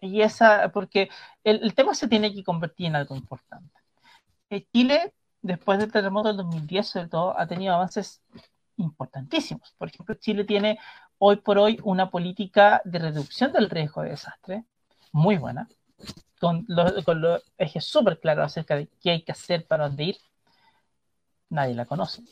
Y 0.00 0.22
esa, 0.22 0.70
porque 0.72 1.10
el, 1.44 1.62
el 1.62 1.74
tema 1.74 1.94
se 1.94 2.08
tiene 2.08 2.34
que 2.34 2.44
convertir 2.44 2.86
en 2.86 2.96
algo 2.96 3.16
importante. 3.16 3.79
Chile, 4.72 5.14
después 5.42 5.78
del 5.78 5.92
terremoto 5.92 6.28
del 6.28 6.38
2010, 6.38 6.86
sobre 6.86 7.08
todo, 7.08 7.38
ha 7.38 7.46
tenido 7.46 7.74
avances 7.74 8.20
importantísimos. 8.76 9.74
Por 9.78 9.88
ejemplo, 9.88 10.14
Chile 10.16 10.44
tiene 10.44 10.78
hoy 11.18 11.36
por 11.36 11.58
hoy 11.58 11.78
una 11.84 12.10
política 12.10 12.82
de 12.84 12.98
reducción 12.98 13.52
del 13.52 13.70
riesgo 13.70 14.02
de 14.02 14.10
desastre 14.10 14.64
muy 15.12 15.36
buena, 15.36 15.68
con 16.40 16.64
los, 16.68 16.92
ejes 17.58 17.84
súper 17.84 18.18
claros 18.18 18.46
acerca 18.46 18.76
de 18.76 18.88
qué 19.00 19.10
hay 19.10 19.22
que 19.22 19.32
hacer 19.32 19.66
para 19.66 19.86
dónde 19.86 20.04
ir. 20.04 20.16
Nadie 21.50 21.74
la 21.74 21.84
conoce. 21.84 22.22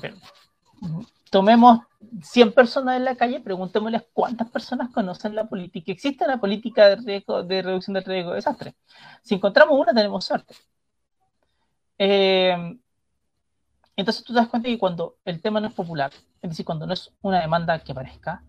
Pero, 0.00 0.16
tomemos 1.30 1.80
100 2.22 2.52
personas 2.52 2.96
en 2.96 3.04
la 3.04 3.16
calle, 3.16 3.40
preguntémosles 3.40 4.04
cuántas 4.12 4.50
personas 4.50 4.90
conocen 4.92 5.34
la 5.34 5.48
política. 5.48 5.92
¿Existe 5.92 6.26
la 6.26 6.38
política 6.38 6.88
de, 6.88 6.96
riesgo, 6.96 7.42
de 7.42 7.62
reducción 7.62 7.94
del 7.94 8.04
riesgo 8.04 8.30
de 8.30 8.36
desastre? 8.36 8.74
Si 9.22 9.34
encontramos 9.34 9.78
una, 9.78 9.92
tenemos 9.92 10.24
suerte. 10.24 10.54
Eh, 11.98 12.78
entonces 13.96 14.22
tú 14.24 14.32
te 14.32 14.38
das 14.38 14.48
cuenta 14.48 14.68
que 14.68 14.78
cuando 14.78 15.16
el 15.24 15.40
tema 15.40 15.60
no 15.60 15.68
es 15.68 15.74
popular, 15.74 16.12
es 16.42 16.50
decir, 16.50 16.66
cuando 16.66 16.86
no 16.86 16.92
es 16.92 17.10
una 17.22 17.40
demanda 17.40 17.78
que 17.78 17.92
aparezca, 17.92 18.42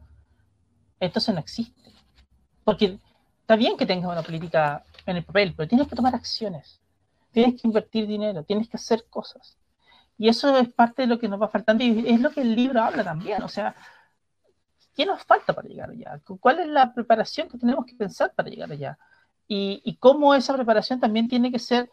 entonces 0.99 1.33
no 1.33 1.39
existe. 1.39 1.91
Porque 2.63 2.99
está 3.41 3.55
bien 3.55 3.77
que 3.77 3.85
tengas 3.85 4.11
una 4.11 4.23
política 4.23 4.83
en 5.05 5.17
el 5.17 5.23
papel, 5.23 5.53
pero 5.55 5.69
tienes 5.69 5.87
que 5.87 5.95
tomar 5.95 6.13
acciones, 6.13 6.81
tienes 7.31 7.61
que 7.61 7.67
invertir 7.67 8.07
dinero, 8.07 8.43
tienes 8.43 8.67
que 8.67 8.75
hacer 8.75 9.05
cosas. 9.09 9.57
Y 10.17 10.29
eso 10.29 10.57
es 10.57 10.69
parte 10.69 11.03
de 11.03 11.07
lo 11.07 11.19
que 11.19 11.27
nos 11.27 11.41
va 11.41 11.47
faltando 11.47 11.83
y 11.83 12.07
es 12.07 12.19
lo 12.19 12.31
que 12.31 12.41
el 12.41 12.55
libro 12.55 12.81
habla 12.81 13.03
también. 13.03 13.43
O 13.43 13.47
sea, 13.47 13.75
¿qué 14.95 15.05
nos 15.05 15.23
falta 15.23 15.53
para 15.53 15.67
llegar 15.67 15.91
allá? 15.91 16.19
¿Cuál 16.39 16.59
es 16.59 16.67
la 16.67 16.93
preparación 16.93 17.47
que 17.47 17.57
tenemos 17.57 17.85
que 17.85 17.95
pensar 17.95 18.33
para 18.33 18.49
llegar 18.49 18.71
allá? 18.71 18.97
Y, 19.47 19.97
cómo 19.99 20.35
esa 20.35 20.53
preparación 20.55 20.99
también 20.99 21.27
tiene 21.29 21.51
que 21.51 21.59
ser 21.59 21.89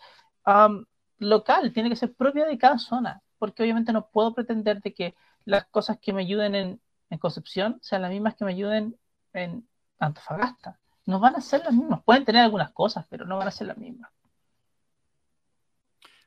local, 1.18 1.72
tiene 1.72 1.90
que 1.90 1.96
ser 1.96 2.14
propia 2.14 2.46
de 2.46 2.58
cada 2.58 2.78
zona, 2.78 3.22
porque 3.38 3.62
obviamente 3.62 3.92
no 3.92 4.08
puedo 4.08 4.34
pretender 4.34 4.80
de 4.80 4.92
que 4.92 5.14
las 5.44 5.66
cosas 5.66 5.98
que 6.00 6.12
me 6.12 6.22
ayuden 6.22 6.54
en, 6.54 6.80
en 7.10 7.18
Concepción 7.18 7.78
sean 7.82 8.02
las 8.02 8.10
mismas 8.10 8.34
que 8.34 8.44
me 8.44 8.52
ayuden 8.52 8.96
en 9.34 9.68
Antofagasta. 9.98 10.78
No 11.06 11.20
van 11.20 11.36
a 11.36 11.40
ser 11.40 11.62
las 11.64 11.74
mismas. 11.74 12.02
Pueden 12.02 12.24
tener 12.24 12.42
algunas 12.42 12.72
cosas, 12.72 13.06
pero 13.08 13.26
no 13.26 13.36
van 13.36 13.48
a 13.48 13.50
ser 13.50 13.66
las 13.66 13.76
mismas. 13.76 14.10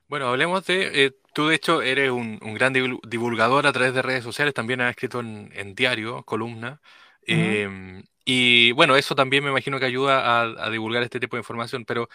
Bueno, 0.08 0.28
hablemos 0.28 0.64
de, 0.66 1.04
eh, 1.04 1.12
tú 1.34 1.48
de 1.48 1.54
hecho 1.56 1.82
eres 1.82 2.10
un, 2.10 2.38
gran 2.54 2.72
divulgador 2.72 3.66
a 3.66 3.72
través 3.72 3.92
de 3.92 4.00
redes 4.00 4.24
sociales, 4.24 4.54
también 4.54 4.80
has 4.80 4.90
escrito 4.90 5.20
en, 5.20 5.74
diario, 5.74 6.22
columna, 6.24 6.80
em, 7.26 8.02
Y 8.30 8.72
bueno, 8.72 8.94
eso 8.94 9.14
también 9.14 9.42
me 9.42 9.48
imagino 9.48 9.80
que 9.80 9.86
ayuda 9.86 10.42
a, 10.42 10.68
divulgar 10.70 11.02
este 11.02 11.18
tipo 11.18 11.36
de 11.36 11.40
información, 11.40 11.86
pero 11.86 12.10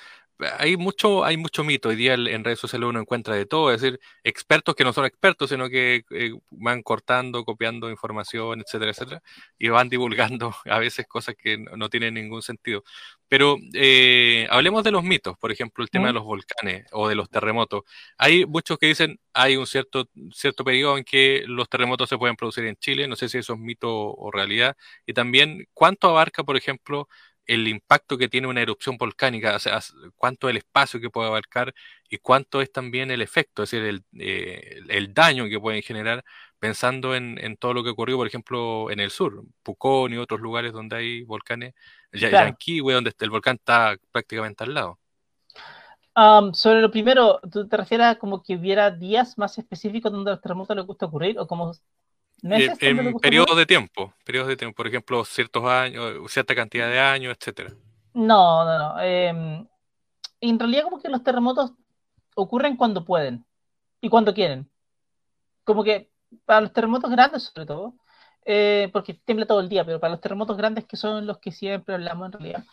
hay 0.60 0.78
mucho, 0.78 1.26
hay 1.26 1.38
mucho 1.38 1.63
mito. 1.63 1.89
Hoy 1.89 1.95
día 1.95 2.13
en 2.13 2.43
redes 2.43 2.60
sociales 2.60 2.88
uno 2.88 2.99
encuentra 2.99 3.34
de 3.34 3.47
todo, 3.47 3.71
es 3.73 3.82
decir, 3.82 3.99
expertos 4.23 4.76
que 4.76 4.84
no 4.84 4.93
son 4.93 5.06
expertos, 5.06 5.49
sino 5.49 5.69
que 5.69 6.06
eh, 6.12 6.34
van 6.52 6.84
cortando, 6.84 7.43
copiando 7.43 7.89
información, 7.89 8.62
etcétera, 8.62 8.91
etcétera, 8.91 9.23
y 9.58 9.69
van 9.69 9.89
divulgando 10.38 10.54
a 10.65 10.78
veces 10.78 11.08
cosas 11.08 11.36
que 11.36 11.58
no, 11.58 11.89
tienen 11.89 12.13
ningún 12.13 12.43
sentido. 12.43 12.84
Pero 13.28 13.58
eh, 13.73 14.47
hablemos 14.52 14.84
de 14.84 14.91
los 14.91 15.04
mitos, 15.04 15.36
por 15.39 15.52
ejemplo, 15.52 15.84
el 15.84 15.89
tema 15.89 16.08
de 16.08 16.13
los 16.13 16.23
volcanes 16.23 16.86
o 16.91 17.08
de 17.08 17.15
los 17.15 17.28
terremotos. 17.32 17.86
Hay 18.19 18.45
muchos 18.45 18.78
que 18.78 18.86
dicen 18.86 19.19
hay 19.34 19.58
un 19.58 19.65
cierto, 19.65 20.08
cierto 20.32 20.63
periodo 20.63 20.97
en 20.97 21.04
que 21.04 21.43
los 21.47 21.67
terremotos 21.67 22.08
se 22.10 22.17
pueden 22.17 22.36
producir 22.36 22.65
en 22.65 22.76
Chile, 22.76 23.08
no 23.08 23.15
sé 23.15 23.30
si 23.30 23.39
eso 23.39 23.54
es 23.54 23.60
mito 23.60 23.89
o 23.89 24.32
realidad, 24.32 24.78
y 25.08 25.13
también 25.13 25.67
cuánto 25.73 26.02
abarca, 26.07 26.43
por 26.43 26.57
ejemplo, 26.57 27.07
el 27.45 27.67
impacto 27.67 28.17
que 28.17 28.29
tiene 28.29 28.47
una 28.47 28.61
erupción 28.61 28.97
volcánica, 28.97 29.55
o 29.55 29.59
sea, 29.59 29.79
cuánto 30.15 30.47
es 30.47 30.51
el 30.51 30.57
espacio 30.57 30.99
que 30.99 31.09
puede 31.09 31.27
abarcar 31.27 31.73
y 32.09 32.17
cuánto 32.17 32.61
es 32.61 32.71
también 32.71 33.11
el 33.11 33.21
efecto, 33.21 33.63
es 33.63 33.71
decir, 33.71 33.85
el, 33.85 34.03
eh, 34.19 34.81
el 34.89 35.13
daño 35.13 35.49
que 35.49 35.59
pueden 35.59 35.81
generar 35.81 36.23
pensando 36.59 37.15
en, 37.15 37.37
en, 37.43 37.57
todo 37.57 37.73
lo 37.73 37.83
que 37.83 37.89
ocurrió, 37.89 38.15
por 38.15 38.27
ejemplo, 38.27 38.89
en 38.89 39.01
el 39.01 39.11
sur, 39.11 39.43
Pucón 39.63 40.13
y 40.13 40.17
otros 40.17 40.39
lugares 40.39 40.71
donde 40.71 40.95
hay 40.95 41.23
volcanes, 41.23 41.73
claro. 42.11 42.55
donde 42.93 43.13
el 43.19 43.29
volcán 43.29 43.55
está 43.55 43.97
prácticamente 44.11 44.63
al 44.63 44.73
lado. 44.73 44.99
sobre 46.53 46.81
lo 46.81 46.89
primero, 46.89 47.41
¿tú 47.51 47.67
te 47.67 47.75
refieres 47.75 48.07
a 48.07 48.15
como 48.15 48.41
que 48.41 48.55
hubiera 48.55 48.91
días 48.91 49.37
más 49.37 49.57
específicos 49.57 50.11
donde 50.11 50.31
los 50.31 50.41
terremotos 50.41 50.77
les 50.77 50.85
gusta 50.85 51.07
ocurrir 51.07 51.37
o 51.37 51.47
como 51.47 51.73
eh, 52.43 52.73
en 52.82 53.13
periodos 53.15 53.56
de 53.56 53.65
tiempo, 53.65 54.13
periodos 54.25 54.49
de 54.49 54.58
tiempo, 54.58 54.75
por 54.75 54.88
ejemplo, 54.88 55.23
ciertos 55.23 55.63
años, 55.65 56.32
cierta 56.32 56.53
cantidad 56.53 56.89
de 56.89 56.99
años, 56.99 57.36
etcétera. 57.39 57.73
No, 58.13 58.65
no, 58.65 58.77
no. 58.77 59.01
Em, 59.01 59.65
en 60.41 60.60
realidad 60.60 60.84
como 60.84 61.01
que 61.01 61.10
los 61.10 61.23
terremotos 61.23 61.71
ocurren 62.36 62.75
cuando 62.75 63.06
pueden 63.06 63.45
y 64.01 64.10
cuando 64.10 64.34
quieren. 64.34 64.69
Como 65.63 65.84
que 65.84 66.10
para 66.45 66.62
los 66.62 66.73
terremotos 66.73 67.10
grandes 67.10 67.43
sobre 67.43 67.65
todo, 67.65 67.95
eh, 68.45 68.89
porque 68.91 69.13
tiembla 69.13 69.45
todo 69.45 69.62
el 69.62 69.69
día, 69.69 69.86
pero 69.86 69.99
para 70.01 70.12
los 70.12 70.21
terremotos 70.21 70.58
grandes 70.58 70.86
que 70.86 70.97
son 70.97 71.25
los 71.25 71.39
que 71.39 71.51
siempre 71.51 71.95
hablamos 71.95 72.25
en 72.25 72.32
realidad, 72.34 72.63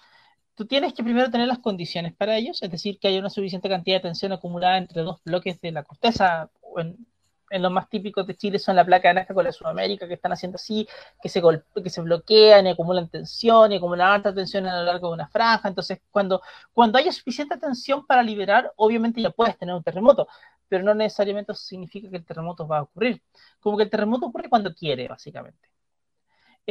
tú 0.56 0.66
tienes 0.66 0.94
que 0.94 1.04
primero 1.04 1.30
tener 1.30 1.46
las 1.46 1.60
condiciones 1.60 2.14
para 2.14 2.36
ellos, 2.36 2.60
es 2.62 2.70
decir, 2.70 2.98
que 2.98 3.08
haya 3.08 3.20
una 3.20 3.30
suficiente 3.30 3.68
cantidad 3.68 3.98
de 3.98 4.02
tensión 4.02 4.32
acumulada 4.32 4.78
entre 4.78 5.02
dos 5.02 5.22
bloques 5.24 5.60
de 5.60 5.72
la 5.72 5.84
corteza, 5.84 6.50
o 6.60 6.80
en, 6.80 7.06
en 7.50 7.62
los 7.62 7.72
más 7.72 7.88
típicos 7.88 8.26
de 8.26 8.36
Chile 8.36 8.58
son 8.58 8.76
la 8.76 8.84
placa 8.84 9.08
de 9.08 9.14
Nazca 9.14 9.34
con 9.34 9.44
la 9.44 9.52
Sudamérica, 9.52 10.06
que 10.08 10.14
están 10.14 10.32
haciendo 10.32 10.56
así, 10.56 10.88
que 11.22 11.28
se, 11.28 11.42
que 11.82 11.90
se 11.90 12.00
bloquean 12.00 12.66
y 12.66 12.70
acumulan 12.70 13.08
tensión 13.08 13.72
y 13.72 13.76
acumulan 13.76 14.08
alta 14.12 14.34
tensión 14.34 14.66
a 14.66 14.78
lo 14.80 14.84
largo 14.86 15.08
de 15.08 15.14
una 15.14 15.28
franja. 15.28 15.68
Entonces, 15.68 16.00
cuando, 16.10 16.42
cuando 16.72 16.98
haya 16.98 17.12
suficiente 17.12 17.56
tensión 17.58 18.06
para 18.06 18.22
liberar, 18.22 18.72
obviamente 18.76 19.20
ya 19.20 19.30
puedes 19.30 19.58
tener 19.58 19.74
un 19.74 19.82
terremoto, 19.82 20.28
pero 20.68 20.84
no 20.84 20.94
necesariamente 20.94 21.52
eso 21.52 21.62
significa 21.62 22.08
que 22.10 22.16
el 22.18 22.24
terremoto 22.24 22.66
va 22.66 22.78
a 22.78 22.82
ocurrir. 22.82 23.22
Como 23.60 23.76
que 23.76 23.84
el 23.84 23.90
terremoto 23.90 24.26
ocurre 24.26 24.48
cuando 24.48 24.74
quiere, 24.74 25.08
básicamente. 25.08 25.68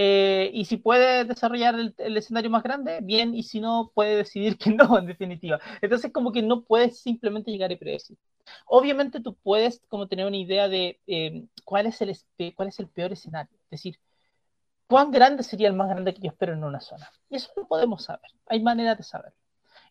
Eh, 0.02 0.52
y 0.54 0.64
si 0.64 0.78
puede 0.78 1.26
desarrollar 1.26 1.76
el, 1.78 2.18
escenario 2.18 2.50
más 2.50 2.64
grande, 2.64 3.02
bien, 3.02 3.36
y 3.36 3.44
si 3.44 3.60
no, 3.60 3.92
puede 3.94 4.16
decidir 4.16 4.58
que 4.58 4.70
no, 4.72 4.98
en 4.98 5.08
definitiva. 5.08 5.60
Entonces, 5.82 6.14
como 6.14 6.32
que 6.32 6.42
no 6.42 6.64
puedes 6.64 7.02
simplemente 7.02 7.52
llegar 7.52 7.74
y 7.74 7.76
predecir. 7.76 8.18
Obviamente 8.66 9.20
tú 9.20 9.36
puedes 9.36 9.82
como 9.90 10.08
tener 10.08 10.26
una 10.26 10.38
idea 10.38 10.70
de 10.70 11.02
eh, 11.06 11.44
cuál, 11.66 11.86
es 11.88 12.00
el, 12.02 12.18
cuál 12.56 12.70
es 12.70 12.80
el 12.80 12.88
peor 12.88 13.12
escenario, 13.12 13.52
es 13.66 13.72
decir, 13.72 14.00
cuán 14.88 15.12
grande 15.12 15.44
sería 15.44 15.68
el 15.68 15.76
más 15.76 15.90
grande 15.90 16.14
que 16.14 16.22
yo 16.22 16.30
espero 16.30 16.54
en 16.54 16.64
una 16.64 16.80
zona. 16.80 17.12
Y 17.30 17.36
eso 17.36 17.52
lo 17.58 17.68
podemos 17.68 18.06
saber, 18.06 18.32
hay 18.48 18.62
maneras 18.62 18.98
de 18.98 19.04
saberlo. 19.04 19.38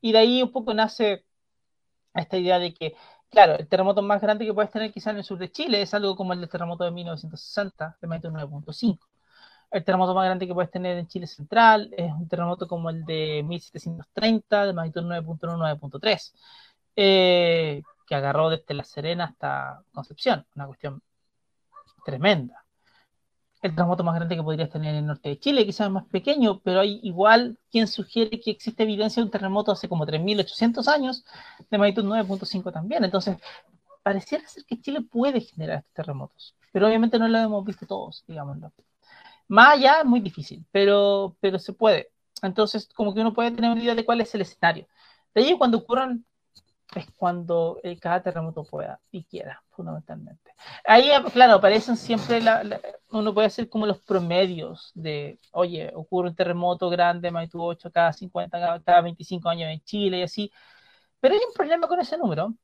Y 0.00 0.12
de 0.12 0.18
ahí 0.20 0.42
un 0.42 0.52
poco 0.52 0.72
nace 0.72 1.26
esta 2.14 2.38
idea 2.38 2.58
de 2.58 2.72
que, 2.72 2.96
claro, 3.28 3.56
el 3.56 3.68
terremoto 3.68 4.00
más 4.00 4.22
grande 4.22 4.46
que 4.46 4.54
puedes 4.54 4.70
tener 4.70 4.90
quizá 4.90 5.10
en 5.10 5.18
el 5.18 5.24
sur 5.24 5.38
de 5.38 5.52
Chile 5.52 5.82
es 5.82 5.92
algo 5.92 6.16
como 6.16 6.32
el 6.32 6.40
del 6.40 6.48
terremoto 6.48 6.84
de 6.84 6.92
1960, 6.92 7.98
de 8.00 8.08
magnitud 8.08 8.30
9.5. 8.30 8.98
El 9.70 9.84
terremoto 9.84 10.14
más 10.14 10.24
grande 10.24 10.46
que 10.46 10.54
puedes 10.54 10.70
tener 10.70 10.96
en 10.96 11.06
Chile 11.08 11.26
central 11.26 11.92
es 11.96 12.10
un 12.12 12.26
terremoto 12.28 12.66
como 12.66 12.88
el 12.90 13.04
de 13.04 13.42
1730, 13.46 14.66
de 14.66 14.72
magnitud 14.72 15.02
9.1, 15.02 15.78
9.3. 15.80 16.32
Eh, 16.96 17.82
que 18.06 18.14
agarró 18.14 18.48
desde 18.50 18.74
La 18.74 18.84
Serena 18.84 19.24
hasta 19.24 19.82
Concepción, 19.92 20.46
una 20.56 20.66
cuestión 20.66 21.02
tremenda. 22.04 22.64
El 23.60 23.74
terremoto 23.74 24.04
más 24.04 24.14
grande 24.14 24.36
que 24.36 24.42
podrías 24.42 24.70
tener 24.70 24.90
en 24.94 25.00
el 25.00 25.06
norte 25.06 25.28
de 25.28 25.38
Chile, 25.38 25.66
quizás 25.66 25.90
más 25.90 26.06
pequeño, 26.06 26.60
pero 26.60 26.80
hay 26.80 27.00
igual 27.02 27.58
quien 27.70 27.86
sugiere 27.86 28.40
que 28.40 28.52
existe 28.52 28.84
evidencia 28.84 29.20
de 29.20 29.26
un 29.26 29.30
terremoto 29.30 29.72
hace 29.72 29.88
como 29.88 30.06
3.800 30.06 30.88
años, 30.88 31.24
de 31.70 31.78
magnitud 31.78 32.04
9.5 32.04 32.72
también. 32.72 33.04
Entonces, 33.04 33.36
pareciera 34.02 34.48
ser 34.48 34.64
que 34.64 34.80
Chile 34.80 35.02
puede 35.02 35.40
generar 35.40 35.78
estos 35.80 35.92
terremotos, 35.92 36.54
pero 36.72 36.86
obviamente 36.86 37.18
no 37.18 37.28
lo 37.28 37.38
hemos 37.38 37.64
visto 37.64 37.86
todos, 37.86 38.24
digámoslo. 38.26 38.72
Más 39.48 39.76
allá 39.76 40.04
muy 40.04 40.20
difícil, 40.20 40.64
pero, 40.70 41.36
pero 41.40 41.58
se 41.58 41.72
puede. 41.72 42.10
Entonces, 42.42 42.88
como 42.94 43.14
que 43.14 43.20
uno 43.20 43.34
puede 43.34 43.50
tener 43.50 43.70
una 43.70 43.82
idea 43.82 43.94
de 43.94 44.04
cuál 44.04 44.20
es 44.20 44.34
el 44.34 44.42
escenario. 44.42 44.86
De 45.34 45.42
ahí, 45.42 45.58
cuando 45.58 45.78
ocurran 45.78 46.24
es 46.94 47.06
cuando 47.16 47.80
cada 48.00 48.22
terremoto 48.22 48.64
pueda 48.64 49.00
y 49.10 49.24
quiera, 49.24 49.62
fundamentalmente. 49.70 50.54
Ahí, 50.84 51.10
claro, 51.32 51.54
aparecen 51.54 51.96
siempre, 51.96 52.40
uno 53.10 53.34
puede 53.34 53.46
hacer 53.46 53.68
como 53.68 53.86
los 53.86 54.00
promedios 54.00 54.90
de, 54.94 55.38
oye, 55.52 55.92
ocurre 55.94 56.30
un 56.30 56.34
terremoto 56.34 56.88
grande, 56.88 57.30
magnitud 57.30 57.60
8 57.60 57.90
cada 57.92 58.12
50, 58.12 58.82
cada, 58.82 59.00
25 59.02 59.48
años 59.48 59.70
en 59.70 59.80
Chile 59.82 60.18
y 60.20 60.22
así. 60.22 60.50
Pero 61.20 61.34
hay 61.34 61.40
un 61.46 61.52
problema 61.52 61.86
con 61.86 62.00
ese 62.00 62.16
número, 62.16 62.54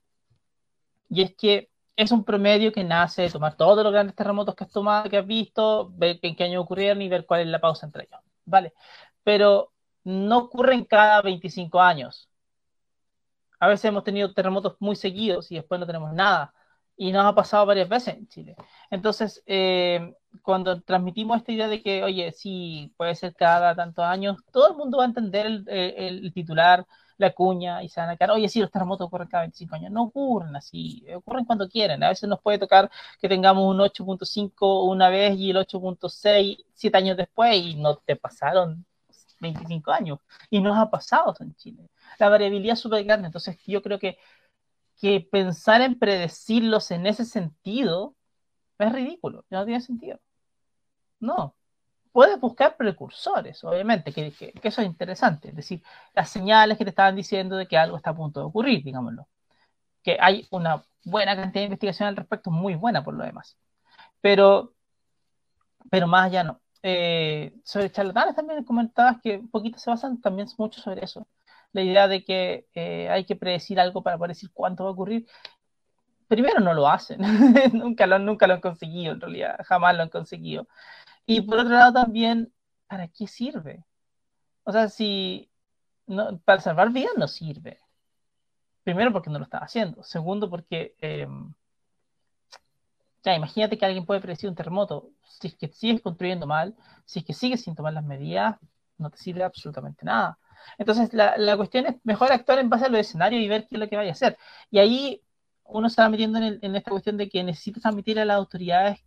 y 1.10 1.22
es 1.22 1.34
que 1.36 1.70
es 1.96 2.12
un 2.12 2.24
promedio 2.24 2.72
que 2.72 2.84
nace 2.84 3.22
de 3.22 3.30
tomar 3.30 3.56
todos 3.56 3.82
los 3.84 3.92
grandes 3.92 4.16
terremotos 4.16 4.54
que 4.54 4.64
has 4.64 4.70
tomado, 4.70 5.08
que 5.10 5.18
has 5.18 5.26
visto, 5.26 5.90
ver 5.94 6.18
en 6.22 6.36
qué 6.36 6.44
año 6.44 6.60
ocurrieron 6.60 7.02
y 7.02 7.08
ver 7.08 7.26
cuál 7.26 7.42
es 7.42 7.46
la 7.48 7.60
pausa 7.60 7.86
entre 7.86 8.04
ellos, 8.04 8.20
¿vale? 8.44 8.74
Pero 9.22 9.72
no 10.04 10.38
ocurren 10.38 10.84
cada 10.84 11.22
25 11.22 11.80
años, 11.80 12.28
a 13.64 13.68
veces 13.68 13.86
hemos 13.86 14.04
tenido 14.04 14.32
terremotos 14.34 14.76
muy 14.78 14.94
seguidos 14.94 15.50
y 15.50 15.54
después 15.56 15.80
no 15.80 15.86
tenemos 15.86 16.12
nada. 16.12 16.52
Y 16.96 17.12
nos 17.12 17.24
ha 17.24 17.34
pasado 17.34 17.66
varias 17.66 17.88
veces 17.88 18.14
en 18.14 18.28
Chile. 18.28 18.56
Entonces, 18.90 19.42
eh, 19.46 20.14
cuando 20.42 20.82
transmitimos 20.82 21.38
esta 21.38 21.52
idea 21.52 21.68
de 21.68 21.82
que, 21.82 22.04
oye, 22.04 22.30
sí, 22.32 22.92
puede 22.96 23.14
ser 23.14 23.34
cada 23.34 23.74
tantos 23.74 24.04
años, 24.04 24.36
todo 24.52 24.68
el 24.70 24.76
mundo 24.76 24.98
va 24.98 25.04
a 25.04 25.06
entender 25.06 25.46
el, 25.66 26.32
titular, 26.34 26.86
la 27.18 27.32
cuña, 27.32 27.82
y 27.82 27.88
se 27.88 28.00
van 28.00 28.10
a 28.10 28.16
quedar, 28.16 28.32
oye, 28.32 28.48
sí, 28.48 28.60
los 28.60 28.70
terremotos 28.70 29.06
ocurren 29.06 29.28
cada 29.28 29.44
25 29.44 29.74
años. 29.76 29.92
No 29.92 30.04
ocurren 30.04 30.54
así, 30.56 31.04
ocurren 31.14 31.44
cuando 31.44 31.68
quieren. 31.68 32.02
A 32.02 32.08
veces 32.08 32.28
nos 32.28 32.40
puede 32.40 32.58
tocar 32.58 32.90
que 33.20 33.28
tengamos 33.28 33.64
un 33.68 33.80
8.5 33.80 34.84
una 34.84 35.08
vez 35.10 35.36
y 35.38 35.50
el 35.50 35.56
8.6 35.56 36.64
siete 36.74 36.98
años 36.98 37.16
después 37.16 37.56
y 37.56 37.76
no 37.76 37.96
te 37.96 38.16
pasaron 38.16 38.84
25 39.40 39.90
años. 39.92 40.18
Y 40.50 40.60
nos 40.60 40.76
ha 40.78 40.90
pasado 40.90 41.34
en 41.40 41.54
Chile 41.56 41.88
la 42.18 42.28
variabilidad 42.28 42.74
es 42.74 42.80
súper 42.80 43.04
grande. 43.04 43.26
Entonces, 43.26 43.58
yo 43.66 43.82
creo 43.82 43.98
que, 43.98 44.18
que 45.00 45.20
pensar 45.20 45.82
en 45.82 45.98
predecirlos 45.98 46.90
en 46.90 47.06
ese 47.06 47.24
sentido 47.24 48.16
es 48.78 48.92
ridículo, 48.92 49.44
no 49.50 49.64
tiene 49.64 49.80
sentido. 49.80 50.20
No. 51.20 51.54
Puedes 52.14 52.40
buscar 52.40 52.76
precursores, 52.76 53.64
obviamente, 53.64 54.12
que, 54.12 54.32
que, 54.32 54.52
eso 54.62 54.80
es 54.82 54.86
interesante. 54.86 55.48
Es 55.50 55.56
decir, 55.56 55.82
las 56.14 56.30
señales 56.30 56.78
que 56.78 56.84
te 56.84 56.90
estaban 56.90 57.16
diciendo 57.16 57.56
de 57.56 57.66
que 57.68 57.76
algo 57.76 57.96
está 57.96 58.10
a 58.10 58.16
punto 58.16 58.40
de 58.40 58.46
ocurrir, 58.46 58.84
digámoslo. 58.84 59.28
Que 60.02 60.18
hay 60.20 60.46
una 60.50 60.84
buena 61.04 61.36
cantidad 61.36 61.62
de 61.62 61.66
investigación 61.66 62.08
al 62.08 62.16
respecto, 62.16 62.50
muy 62.50 62.76
buena 62.76 63.04
por 63.04 63.14
lo 63.14 63.24
demás. 63.24 63.58
Pero, 64.20 64.74
pero 65.90 66.06
más 66.06 66.26
allá 66.26 66.44
no. 66.44 66.60
Eh, 66.82 67.54
sobre 67.64 67.90
charlatanes 67.92 68.36
también 68.36 68.64
comentabas 68.64 69.20
que 69.22 69.38
un 69.38 69.50
poquito 69.50 69.78
se 69.78 69.90
basan 69.90 70.20
también 70.20 70.48
mucho 70.58 70.80
sobre 70.82 71.04
eso 71.04 71.26
la 71.74 71.82
idea 71.82 72.08
de 72.08 72.24
que 72.24 72.66
eh, 72.74 73.08
hay 73.10 73.24
que 73.26 73.36
predecir 73.36 73.80
algo 73.80 74.02
para 74.02 74.16
poder 74.16 74.30
decir 74.30 74.50
cuánto 74.54 74.84
va 74.84 74.90
a 74.90 74.92
ocurrir, 74.92 75.26
primero 76.28 76.60
no 76.60 76.72
lo 76.72 76.88
hacen, 76.88 77.20
nunca, 77.72 78.06
lo, 78.06 78.18
nunca 78.18 78.46
lo 78.46 78.54
han 78.54 78.60
conseguido 78.60 79.12
en 79.12 79.20
realidad, 79.20 79.58
jamás 79.64 79.96
lo 79.96 80.02
han 80.04 80.08
conseguido. 80.08 80.68
Y 81.26 81.40
por 81.42 81.58
otro 81.58 81.72
lado 81.74 81.92
también, 81.92 82.52
¿para 82.86 83.08
qué 83.08 83.26
sirve? 83.26 83.84
O 84.64 84.72
sea, 84.72 84.88
si 84.88 85.50
no, 86.06 86.38
para 86.40 86.60
salvar 86.60 86.90
vidas 86.92 87.12
no 87.16 87.28
sirve. 87.28 87.80
Primero 88.82 89.12
porque 89.12 89.30
no 89.30 89.38
lo 89.38 89.44
está 89.44 89.58
haciendo. 89.58 90.02
Segundo 90.02 90.50
porque, 90.50 90.94
em, 91.00 91.54
ya, 93.24 93.34
imagínate 93.34 93.78
que 93.78 93.86
alguien 93.86 94.04
puede 94.04 94.20
predecir 94.20 94.48
un 94.50 94.54
terremoto. 94.54 95.10
Si 95.22 95.48
es 95.48 95.54
que 95.56 95.68
sigues 95.68 96.02
construyendo 96.02 96.46
mal, 96.46 96.76
si 97.06 97.20
es 97.20 97.24
que 97.24 97.32
sigues 97.32 97.62
sin 97.62 97.74
tomar 97.74 97.94
las 97.94 98.04
medidas, 98.04 98.56
no 98.98 99.10
te 99.10 99.18
sirve 99.18 99.42
absolutamente 99.44 100.04
nada. 100.04 100.38
Entonces, 100.78 101.12
la, 101.14 101.56
cuestión 101.56 101.86
es 101.86 101.96
mejor 102.04 102.32
actuar 102.32 102.58
en 102.58 102.70
base 102.70 102.86
a 102.86 102.88
los 102.88 103.00
escenarios 103.00 103.42
y 103.42 103.48
ver 103.48 103.66
qué 103.66 103.76
es 103.76 103.80
lo 103.80 103.88
que 103.88 103.96
vaya 103.96 104.10
a 104.10 104.12
hacer. 104.12 104.38
Y 104.70 104.78
ahí 104.78 105.22
uno 105.64 105.88
se 105.90 106.02
va 106.02 106.08
metiendo 106.08 106.38
en, 106.38 106.58
en 106.62 106.76
esta 106.76 106.90
cuestión 106.90 107.16
de 107.16 107.28
que 107.28 107.42
necesitas 107.44 107.82
transmitir 107.82 108.20
a 108.20 108.24
las 108.24 108.36
autoridades 108.36 109.00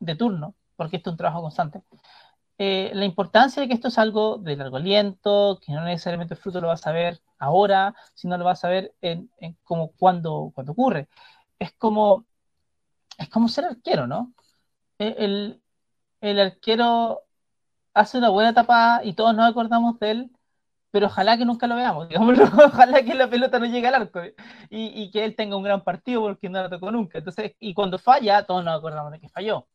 de 0.00 0.16
turno, 0.16 0.56
porque 0.82 0.96
esto 0.96 1.10
es 1.10 1.14
un 1.14 1.18
trabajo 1.18 1.42
constante, 1.42 1.82
eh, 2.58 2.90
la 2.94 3.04
importancia 3.04 3.62
de 3.62 3.68
que 3.68 3.74
esto 3.74 3.88
es 3.88 3.98
algo 3.98 4.38
de 4.38 4.56
largo 4.56 4.76
aliento, 4.76 5.58
que 5.64 5.72
no 5.72 5.84
necesariamente 5.84 6.34
el 6.34 6.40
fruto 6.40 6.60
lo 6.60 6.68
vas 6.68 6.86
a 6.86 6.92
ver 6.92 7.20
ahora, 7.38 7.94
sino 8.14 8.36
lo 8.38 8.44
vas 8.44 8.64
a 8.64 8.68
ver 8.68 8.94
en, 9.00 9.30
como 9.64 9.92
cuando, 9.92 10.52
cuando 10.54 10.72
ocurre. 10.72 11.08
Es 11.58 11.72
como, 11.72 12.26
es 13.18 13.28
como 13.28 13.48
ser 13.48 13.64
arquero, 13.66 14.06
¿no? 14.06 14.34
E, 14.98 15.16
el, 15.18 15.62
el 16.20 16.40
arquero 16.40 17.22
hace 17.94 18.18
una 18.18 18.28
buena 18.30 18.54
tapada 18.54 19.04
y 19.04 19.14
todos 19.14 19.34
nos 19.34 19.50
acordamos 19.50 19.98
de 19.98 20.10
él, 20.12 20.30
pero 20.90 21.06
ojalá 21.06 21.38
que 21.38 21.44
nunca 21.44 21.66
lo 21.66 21.76
veamos, 21.76 22.08
ojalá 22.66 23.02
que 23.04 23.14
la 23.14 23.28
pelota 23.28 23.58
no 23.58 23.66
llegue 23.66 23.88
al 23.88 23.94
arco 23.94 24.20
y, 24.70 25.10
que 25.10 25.24
él 25.24 25.36
tenga 25.36 25.56
un 25.56 25.64
gran 25.64 25.82
partido 25.84 26.22
porque 26.22 26.48
no 26.48 26.62
la 26.62 26.70
tocó 26.70 26.90
nunca. 26.92 27.18
Entonces, 27.18 27.54
y 27.60 27.74
cuando 27.74 27.98
falla, 27.98 28.44
todos 28.44 28.64
nos 28.64 28.78
acordamos 28.78 29.12
de 29.12 29.20
que 29.20 29.28
falló. 29.28 29.66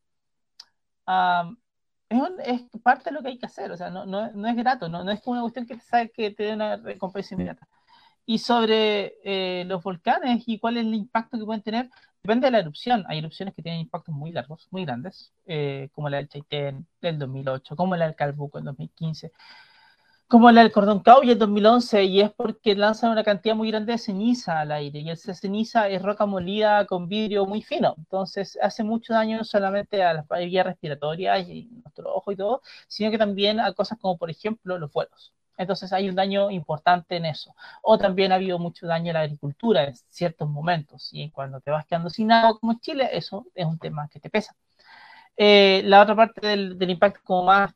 Es, 2.39 2.61
parte 2.83 3.05
de 3.05 3.11
lo 3.11 3.21
que 3.21 3.29
hay 3.29 3.37
que 3.37 3.45
hacer, 3.45 3.71
o 3.71 3.77
sea, 3.77 3.89
no, 3.89 4.05
no, 4.05 4.31
no 4.31 4.47
es 4.47 4.55
grato, 4.55 4.89
no, 4.89 5.03
no, 5.03 5.11
es 5.11 5.21
una 5.25 5.41
cuestión 5.41 5.65
que 5.65 5.75
te 5.75 5.81
sabe 5.81 6.11
que 6.11 6.31
te 6.31 6.43
dé 6.43 6.53
una 6.53 6.77
recompensa 6.77 7.35
inmediata. 7.35 7.67
Y 8.25 8.39
sobre 8.39 9.15
eh, 9.23 9.63
los 9.65 9.81
volcanes 9.83 10.43
y 10.47 10.59
cuál 10.59 10.77
es 10.77 10.85
el 10.85 10.93
impacto 10.93 11.37
que 11.39 11.45
pueden 11.45 11.61
tener, 11.63 11.89
depende 12.21 12.47
de 12.47 12.51
la 12.51 12.59
erupción. 12.59 13.05
Hay 13.07 13.19
erupciones 13.19 13.55
que 13.55 13.61
tienen 13.61 13.81
impactos 13.81 14.13
muy 14.13 14.31
largos, 14.33 14.67
muy 14.71 14.83
grandes, 14.83 15.33
eh, 15.45 15.89
como 15.93 16.09
la 16.09 16.17
del 16.17 16.27
Chaitén 16.27 16.85
del 17.01 17.19
2008, 17.19 17.75
como 17.77 17.95
la 17.95 18.05
del 18.05 18.15
Calbuco 18.15 18.59
en 18.59 18.65
2015 18.65 19.31
como 20.27 20.51
la 20.51 20.61
del 20.61 20.71
Cordón 20.73 20.99
Cauy 20.99 21.31
en 21.31 21.39
2011, 21.39 22.03
y 22.03 22.21
es 22.21 22.31
porque 22.31 22.75
lanzan 22.75 23.11
una 23.11 23.23
cantidad 23.23 23.55
muy 23.55 23.71
grande 23.71 23.93
de 23.93 23.97
ceniza 23.97 24.59
al 24.59 24.71
aire, 24.73 24.99
y 24.99 25.09
esa 25.09 25.33
ceniza 25.33 25.87
es 25.87 26.01
roca 26.01 26.25
molida 26.25 26.85
con 26.85 27.07
vidrio 27.07 27.45
muy 27.45 27.61
fino, 27.61 27.95
entonces 27.97 28.57
hace 28.61 28.83
mucho 28.83 29.13
daño 29.13 29.37
no 29.37 29.43
solamente 29.45 30.03
a 30.03 30.13
las 30.13 30.27
vías 30.27 30.65
respiratorias 30.65 31.47
y 31.47 31.69
nuestro 31.83 32.13
ojo 32.13 32.31
y 32.33 32.35
todo, 32.35 32.61
sino 32.87 33.09
que 33.09 33.17
también 33.17 33.59
a 33.61 33.71
cosas 33.73 33.97
como, 33.99 34.17
por 34.17 34.29
ejemplo, 34.29 34.77
los 34.77 34.91
vuelos. 34.91 35.33
Entonces 35.57 35.91
hay 35.93 36.07
un 36.09 36.15
daño 36.15 36.51
importante 36.51 37.15
en 37.15 37.25
eso. 37.25 37.55
O 37.81 37.97
también 37.97 38.31
ha 38.31 38.35
habido 38.35 38.59
mucho 38.59 38.85
daño 38.85 39.07
en 39.07 39.13
la 39.15 39.21
agricultura 39.21 39.85
en 39.85 39.95
ciertos 40.09 40.49
momentos, 40.49 41.09
y 41.13 41.31
cuando 41.31 41.61
te 41.61 41.71
vas 41.71 41.85
quedando 41.85 42.09
sin 42.09 42.31
agua 42.31 42.59
como 42.59 42.79
Chile, 42.79 43.09
eso 43.13 43.45
es 43.55 43.65
un 43.65 43.79
tema 43.79 44.09
que 44.09 44.19
te 44.19 44.29
pesa. 44.29 44.55
Eh, 45.37 45.83
la 45.85 46.01
otra 46.01 46.15
parte 46.15 46.45
del, 46.45 46.77
del 46.77 46.89
impacto 46.89 47.21
como 47.23 47.43
más, 47.45 47.73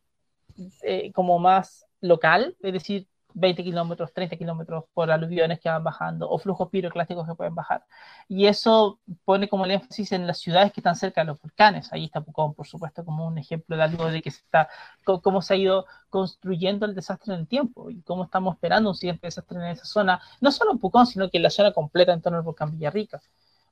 eh, 0.83 1.11
como 1.13 1.39
más 1.39 1.85
local, 2.01 2.55
es 2.61 2.73
decir, 2.73 3.07
20 3.33 3.63
kilómetros, 3.63 4.13
30 4.13 4.37
kilómetros 4.37 4.85
por 4.93 5.11
aluviones 5.11 5.59
que 5.59 5.69
van 5.69 5.83
bajando 5.83 6.29
o 6.29 6.37
flujos 6.37 6.69
piroclásticos 6.69 7.27
que 7.27 7.35
pueden 7.35 7.55
bajar. 7.55 7.85
Y 8.27 8.47
eso 8.47 8.99
pone 9.25 9.47
como 9.49 9.65
el 9.65 9.71
énfasis 9.71 10.11
en 10.11 10.27
las 10.27 10.39
ciudades 10.39 10.71
que 10.71 10.81
están 10.81 10.95
cerca 10.95 11.21
de 11.21 11.27
los 11.27 11.41
volcanes. 11.41 11.91
Ahí 11.93 12.05
está 12.05 12.21
Pucón, 12.21 12.53
por 12.53 12.67
supuesto, 12.67 13.05
como 13.05 13.27
un 13.27 13.37
ejemplo 13.37 13.75
de 13.77 13.83
algo 13.83 14.05
de 14.05 14.21
que 14.21 14.31
se 14.31 14.39
está, 14.39 14.69
cómo 15.03 15.41
se 15.41 15.53
ha 15.53 15.57
ido 15.57 15.85
construyendo 16.09 16.85
el 16.85 16.95
desastre 16.95 17.33
en 17.33 17.41
el 17.41 17.47
tiempo 17.47 17.89
y 17.89 18.01
cómo 18.01 18.25
estamos 18.25 18.55
esperando 18.55 18.89
un 18.89 18.95
siguiente 18.95 19.27
desastre 19.27 19.57
en 19.59 19.65
esa 19.65 19.85
zona, 19.85 20.21
no 20.41 20.51
solo 20.51 20.71
en 20.71 20.79
Pucón, 20.79 21.07
sino 21.07 21.29
que 21.29 21.37
en 21.37 21.43
la 21.43 21.49
zona 21.49 21.71
completa 21.71 22.13
en 22.13 22.21
torno 22.21 22.37
al 22.39 22.43
volcán 22.43 22.71
Villarrica. 22.71 23.21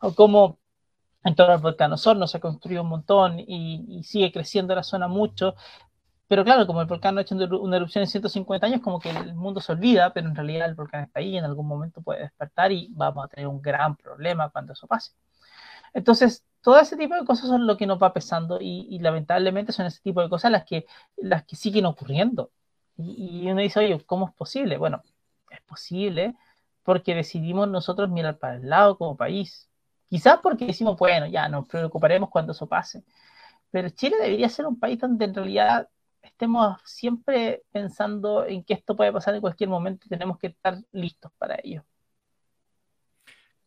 O 0.01 0.13
cómo 0.15 0.59
en 1.23 1.35
torno 1.35 1.53
al 1.53 1.59
volcán 1.59 1.91
Osorno 1.91 2.27
se 2.27 2.37
ha 2.37 2.39
construido 2.39 2.81
un 2.83 2.89
montón 2.89 3.39
y, 3.39 3.85
y, 3.89 4.03
sigue 4.03 4.31
creciendo 4.31 4.73
la 4.73 4.83
zona 4.83 5.07
mucho, 5.09 5.55
pero 6.29 6.43
claro, 6.45 6.67
como 6.67 6.81
el 6.81 6.87
volcán 6.87 7.15
no 7.15 7.19
ha 7.19 7.23
hecho 7.23 7.35
una 7.35 7.77
erupción 7.77 8.03
en 8.03 8.07
150 8.07 8.67
años, 8.67 8.81
como 8.81 8.99
que 8.99 9.09
el 9.09 9.33
mundo 9.33 9.61
se 9.61 9.71
olvida, 9.71 10.13
pero 10.13 10.27
en 10.29 10.35
realidad 10.35 10.69
el 10.69 10.75
volcán 10.75 11.03
está 11.03 11.19
ahí 11.21 11.29
y 11.31 11.37
en 11.37 11.43
algún 11.43 11.67
momento 11.67 12.03
puede 12.03 12.21
despertar 12.21 12.71
y 12.71 12.87
vamos 12.91 13.25
a 13.25 13.27
tener 13.29 13.47
un 13.47 13.59
gran 13.61 13.95
problema 13.95 14.49
cuando 14.51 14.73
eso 14.73 14.85
pase. 14.87 15.13
Entonces, 15.93 16.45
todo 16.61 16.79
ese 16.79 16.97
tipo 16.97 17.15
de 17.15 17.25
cosas 17.25 17.47
son 17.47 17.65
lo 17.65 17.77
que 17.77 17.87
nos 17.87 18.01
va 18.01 18.13
pesando 18.13 18.59
y, 18.61 18.99
lamentablemente 18.99 19.71
son 19.71 19.87
ese 19.87 20.01
tipo 20.01 20.21
de 20.21 20.29
cosas 20.29 20.51
las 20.51 20.65
que, 20.65 20.85
las 21.17 21.45
que 21.45 21.55
siguen 21.55 21.87
ocurriendo. 21.87 22.51
Y, 22.97 23.45
y, 23.47 23.51
uno 23.51 23.61
dice, 23.61 23.79
oye, 23.79 23.99
¿cómo 24.05 24.27
es 24.29 24.35
posible? 24.35 24.77
Bueno, 24.77 25.01
es 25.49 25.61
posible 25.61 26.35
porque 26.83 27.15
decidimos 27.15 27.67
nosotros 27.69 28.09
mirar 28.09 28.37
para 28.37 28.57
el 28.57 28.69
lado 28.69 28.97
como 28.99 29.17
país. 29.17 29.69
Quizás 30.09 30.39
porque 30.43 30.67
decimos, 30.67 30.97
bueno, 30.97 31.27
ya 31.27 31.49
nos 31.49 31.67
preocuparemos 31.67 32.29
cuando 32.29 32.51
eso 32.51 32.67
pase. 32.67 33.03
Pero 33.71 33.89
Chile 33.89 34.17
debería 34.21 34.49
ser 34.49 34.67
un 34.67 34.79
país 34.79 34.99
donde 34.99 35.25
en 35.25 35.35
realidad 35.35 35.89
estemos 36.29 36.79
siempre 36.85 37.63
pensando 37.71 38.45
en 38.45 38.63
que 38.63 38.73
esto 38.73 38.95
puede 38.95 39.11
pasar 39.11 39.35
en 39.35 39.41
cualquier 39.41 39.69
momento 39.69 40.05
y 40.05 40.09
tenemos 40.09 40.37
que 40.37 40.47
estar 40.47 40.77
listos 40.91 41.31
para 41.37 41.57
ello. 41.63 41.83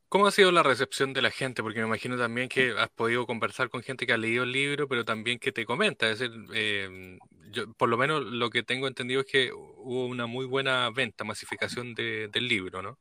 ¿Cómo 0.09 0.27
ha 0.27 0.31
sido 0.31 0.53
la 0.53 0.63
recepción 0.63 1.15
de 1.15 1.23
la 1.23 1.31
gente? 1.31 1.63
Porque 1.63 1.81
me 1.81 1.87
imagino 1.87 2.19
también 2.19 2.49
que 2.49 2.75
has 2.79 2.91
podido 2.91 3.27
conversar 3.27 3.71
con 3.71 3.83
gente 3.83 4.07
que 4.07 4.13
ha 4.13 4.19
leído 4.19 4.45
el 4.45 4.53
libro, 4.53 4.87
pero 4.87 5.07
también 5.07 5.39
que 5.39 5.53
te 5.53 5.65
comenta. 5.65 6.11
Es 6.11 6.19
decir, 6.19 6.37
eh, 6.55 7.19
yo, 7.51 7.73
por 7.73 7.89
lo 7.89 7.97
menos 7.97 8.23
lo 8.23 8.51
que 8.51 8.63
tengo 8.63 8.87
entendido 8.87 9.23
es 9.23 9.27
que 9.27 9.53
hubo 9.53 10.07
una 10.07 10.27
muy 10.27 10.45
buena 10.45 10.91
venta, 10.91 11.25
masificación 11.25 11.95
del 11.95 12.47
libro, 12.47 12.83
¿no? 12.83 12.99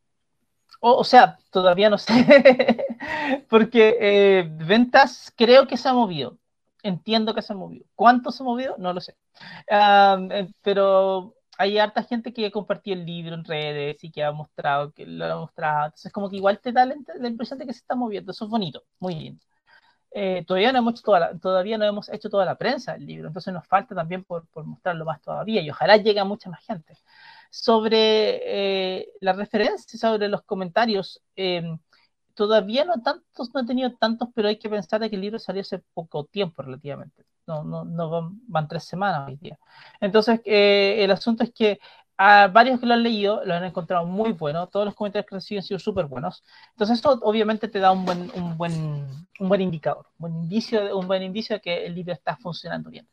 O, 0.80 1.04
sea, 1.04 1.38
todavía 1.52 1.90
no 1.90 1.98
sé, 1.98 2.14
porque 3.50 3.98
eh, 4.00 4.50
ventas 4.50 5.34
creo 5.36 5.68
que 5.68 5.78
se 5.78 5.90
ha 5.90 5.94
movido 5.94 6.38
entiendo 6.84 7.34
que 7.34 7.42
se 7.42 7.54
ha 7.54 7.56
movido. 7.56 7.86
¿Cuánto 7.96 8.32
se 8.32 8.44
ha 8.44 8.46
movido? 8.46 8.76
No 8.78 8.94
lo 8.94 9.02
sé. 9.02 9.16
Eh, 9.68 10.48
pero 10.62 11.36
hay 11.58 11.78
harta 11.78 12.04
gente 12.04 12.34
que 12.34 12.52
compartido 12.52 12.98
el 12.98 13.06
libro 13.06 13.36
en 13.36 13.46
redes 13.46 14.04
y 14.04 14.12
que 14.12 14.24
ha 14.24 14.32
mostrado, 14.32 14.92
que 14.94 15.06
lo 15.06 15.26
ha 15.26 15.36
mostrado. 15.38 15.86
Entonces, 15.86 16.12
como 16.12 16.30
que 16.30 16.38
igual 16.38 16.60
te 16.60 16.72
da 16.72 16.86
la, 16.86 16.96
impresión 17.28 17.60
de 17.60 17.66
que 17.68 17.74
se 17.74 17.80
está 17.80 17.96
moviendo. 17.96 18.32
Eso 18.32 18.46
es 18.46 18.52
bonito, 18.52 18.84
muy 19.00 19.16
bien. 19.16 19.40
Eh, 20.14 20.44
todavía, 20.46 20.72
no 20.74 20.80
hemos 20.80 20.94
hecho 20.96 21.04
toda 21.04 21.20
la, 21.20 21.40
todavía 21.40 21.78
no 21.78 21.86
hemos 21.86 22.10
hecho 22.10 22.30
toda 22.30 22.46
la 22.46 22.58
prensa 22.58 22.94
del 22.94 23.06
libro, 23.06 23.28
entonces 23.28 23.54
nos 23.54 23.66
falta 23.68 23.96
también 23.96 24.26
por, 24.26 24.46
por 24.50 24.66
mostrarlo 24.66 25.06
más 25.06 25.22
todavía 25.22 25.62
y 25.62 25.70
ojalá 25.70 25.96
llegue 25.98 26.20
a 26.20 26.26
mucha 26.26 26.50
más 26.50 26.66
gente. 26.66 26.98
Sobre 27.50 29.00
eh, 29.00 29.10
la 29.22 29.34
referencia, 29.34 30.00
sobre 30.00 30.28
los 30.30 30.42
comentarios, 30.44 31.22
eh, 31.36 31.64
todavía 32.42 32.86
no 32.86 33.04
tantos, 33.04 33.54
no 33.54 33.62
he 33.62 33.66
tenido 33.68 33.92
tantos, 33.98 34.30
pero 34.34 34.48
hay 34.48 34.58
que 34.58 34.68
pensar 34.68 35.08
que 35.08 35.16
el 35.16 35.22
libro 35.22 35.38
salió 35.38 35.62
hace 35.62 35.78
poco 35.94 36.26
tiempo 36.26 36.64
relativamente. 36.64 37.24
No, 37.46 37.64
no, 37.64 37.86
no 37.86 38.32
van, 38.48 38.68
tres 38.68 38.86
semanas 38.86 39.28
hoy 39.28 39.36
día. 39.36 39.60
Entonces, 40.00 40.42
eh, 40.46 41.04
el 41.04 41.12
asunto 41.12 41.44
es 41.44 41.52
que 41.54 41.80
a 42.18 42.48
varios 42.48 42.80
que 42.80 42.88
lo 42.88 42.96
han 42.96 43.04
leído 43.04 43.46
lo 43.46 43.54
han 43.54 43.64
encontrado 43.64 44.08
muy 44.08 44.32
bueno, 44.32 44.68
todos 44.68 44.86
los 44.88 44.96
comentarios 44.96 45.28
que 45.28 45.36
reciben 45.36 45.62
han 45.62 45.68
sido 45.68 45.80
súper 45.80 46.06
buenos. 46.06 46.44
Entonces, 46.72 46.98
eso 46.98 47.20
obviamente 47.22 47.68
te 47.68 47.78
da 47.80 47.92
un 47.92 48.06
buen, 48.06 48.32
un 48.36 48.58
buen, 48.58 48.74
un 49.40 49.50
buen 49.50 49.62
indicador, 49.62 50.08
un 50.18 50.22
buen 50.24 50.36
indicio, 50.44 50.98
un 50.98 51.08
buen 51.08 51.22
indicio 51.22 51.56
de 51.58 51.62
que 51.62 51.86
el 51.86 51.94
libro 51.94 52.14
está 52.14 52.38
funcionando 52.38 52.90
bien 52.90 53.08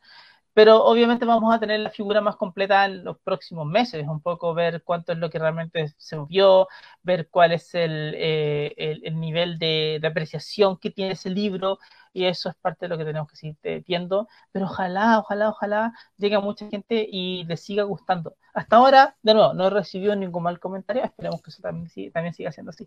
pero 0.59 0.83
obviamente 0.83 1.23
vamos 1.23 1.55
a 1.55 1.59
tener 1.61 1.79
la 1.79 1.89
figura 1.89 2.19
más 2.19 2.35
completa 2.35 2.83
en 2.83 3.05
los 3.05 3.17
próximos 3.19 3.65
meses, 3.65 4.05
un 4.05 4.19
poco 4.21 4.53
ver 4.53 4.83
cuánto 4.83 5.13
es 5.13 5.17
lo 5.17 5.29
que 5.29 5.39
realmente 5.39 5.93
se 5.97 6.17
movió, 6.17 6.67
ver 7.01 7.29
cuál 7.29 7.53
es 7.53 7.73
el, 7.75 8.13
eh, 8.17 8.73
el, 8.75 9.17
nivel 9.17 9.57
de, 9.57 10.01
apreciación 10.03 10.75
que 10.75 10.91
tiene 10.91 11.13
ese 11.13 11.29
libro, 11.29 11.79
y 12.11 12.25
eso 12.25 12.49
es 12.49 12.55
parte 12.57 12.85
de 12.85 12.89
lo 12.89 12.97
que 12.97 13.05
tenemos 13.05 13.29
que 13.29 13.37
seguir 13.37 13.85
viendo, 13.87 14.27
pero 14.51 14.65
ojalá, 14.65 15.19
ojalá, 15.19 15.47
ojalá 15.47 15.93
llegue 16.17 16.35
a 16.35 16.41
mucha 16.41 16.67
gente 16.67 17.07
y 17.09 17.45
le 17.45 17.55
siga 17.55 17.83
gustando. 17.83 18.35
Hasta 18.53 18.75
ahora, 18.75 19.15
de 19.21 19.35
nuevo, 19.35 19.53
no 19.53 19.67
he 19.67 19.69
recibido 19.69 20.13
ningún 20.13 20.43
mal 20.43 20.59
comentario, 20.59 21.05
esperemos 21.05 21.41
que 21.41 21.51
eso 21.51 21.61
también, 21.61 22.11
también 22.11 22.33
siga 22.33 22.51
siendo 22.51 22.71
así. 22.71 22.85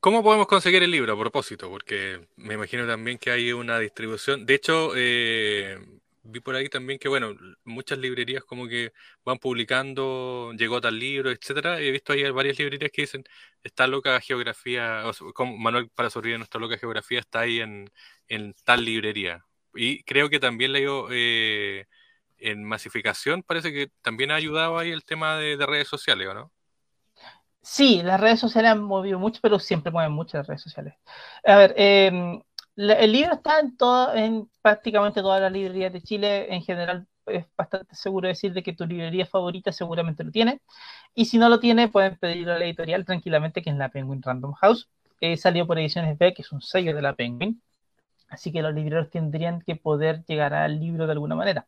¿Cómo 0.00 0.24
podemos 0.24 0.48
conseguir 0.48 0.82
el 0.82 0.90
libro 0.90 1.12
a 1.12 1.18
propósito? 1.18 1.70
Porque 1.70 2.26
me 2.34 2.54
imagino 2.54 2.84
también 2.84 3.16
que 3.16 3.30
hay 3.30 3.52
una 3.52 3.78
distribución. 3.78 4.44
De 4.44 4.54
hecho, 4.54 4.90
eh, 4.96 5.78
vi 6.28 6.40
por 6.40 6.54
ahí 6.56 6.68
también 6.68 6.98
que, 6.98 7.08
bueno, 7.08 7.34
muchas 7.64 7.98
librerías 7.98 8.44
como 8.44 8.66
que 8.68 8.92
van 9.24 9.38
publicando, 9.38 10.52
llegó 10.56 10.80
tal 10.80 10.98
libro, 10.98 11.30
etcétera. 11.30 11.80
He 11.80 11.90
visto 11.90 12.12
ahí 12.12 12.28
varias 12.30 12.58
librerías 12.58 12.90
que 12.92 13.02
dicen, 13.02 13.24
está 13.62 13.86
loca 13.86 14.20
geografía, 14.20 15.04
como 15.34 15.56
Manuel 15.56 15.90
para 15.90 16.10
sobrevivir 16.10 16.38
nuestra 16.38 16.60
loca 16.60 16.78
geografía 16.78 17.20
está 17.20 17.40
ahí 17.40 17.60
en, 17.60 17.90
tal 18.64 18.84
librería. 18.84 19.44
Y 19.74 20.02
creo 20.04 20.28
que 20.30 20.40
también 20.40 20.72
le 20.72 20.86
eh, 21.10 21.86
en 22.38 22.64
masificación, 22.64 23.42
parece 23.42 23.72
que 23.72 23.88
también 24.02 24.30
ha 24.30 24.36
ayudado 24.36 24.78
ahí 24.78 24.90
el 24.90 25.04
tema 25.04 25.36
de, 25.36 25.56
redes 25.66 25.88
sociales, 25.88 26.28
¿o 26.28 26.34
no? 26.34 26.52
Sí, 27.62 28.00
las 28.02 28.20
redes 28.20 28.38
sociales 28.38 28.72
han 28.72 28.82
movido 28.82 29.18
mucho, 29.18 29.40
pero 29.42 29.58
siempre 29.58 29.90
mueven 29.90 30.12
mucho 30.12 30.36
las 30.36 30.46
redes 30.46 30.62
sociales. 30.62 30.94
A 31.44 31.56
ver, 31.56 31.74
eh, 31.76 32.40
el 32.76 33.12
libro 33.12 33.34
está 33.34 33.60
en, 33.60 33.76
todo, 33.76 34.14
en 34.14 34.50
prácticamente 34.62 35.20
todas 35.22 35.40
las 35.40 35.52
librerías 35.52 35.92
de 35.92 36.02
Chile. 36.02 36.54
En 36.54 36.62
general, 36.62 37.06
es 37.26 37.46
bastante 37.56 37.94
seguro 37.94 38.28
decir 38.28 38.52
de 38.52 38.62
que 38.62 38.72
tu 38.74 38.86
librería 38.86 39.26
favorita 39.26 39.72
seguramente 39.72 40.24
lo 40.24 40.30
tiene. 40.30 40.60
Y 41.14 41.26
si 41.26 41.38
no 41.38 41.48
lo 41.48 41.60
tiene, 41.60 41.88
pueden 41.88 42.16
pedirlo 42.18 42.52
a 42.54 42.58
la 42.58 42.64
editorial 42.66 43.04
tranquilamente, 43.04 43.62
que 43.62 43.70
es 43.70 43.76
la 43.76 43.88
Penguin 43.90 44.22
Random 44.22 44.52
House. 44.54 44.88
Eh, 45.20 45.36
salió 45.36 45.66
por 45.66 45.78
Ediciones 45.78 46.18
B, 46.18 46.34
que 46.34 46.42
es 46.42 46.52
un 46.52 46.60
sello 46.62 46.94
de 46.94 47.02
la 47.02 47.14
Penguin. 47.14 47.62
Así 48.28 48.52
que 48.52 48.62
los 48.62 48.74
libreros 48.74 49.10
tendrían 49.10 49.62
que 49.62 49.76
poder 49.76 50.24
llegar 50.26 50.54
al 50.54 50.80
libro 50.80 51.06
de 51.06 51.12
alguna 51.12 51.34
manera. 51.36 51.66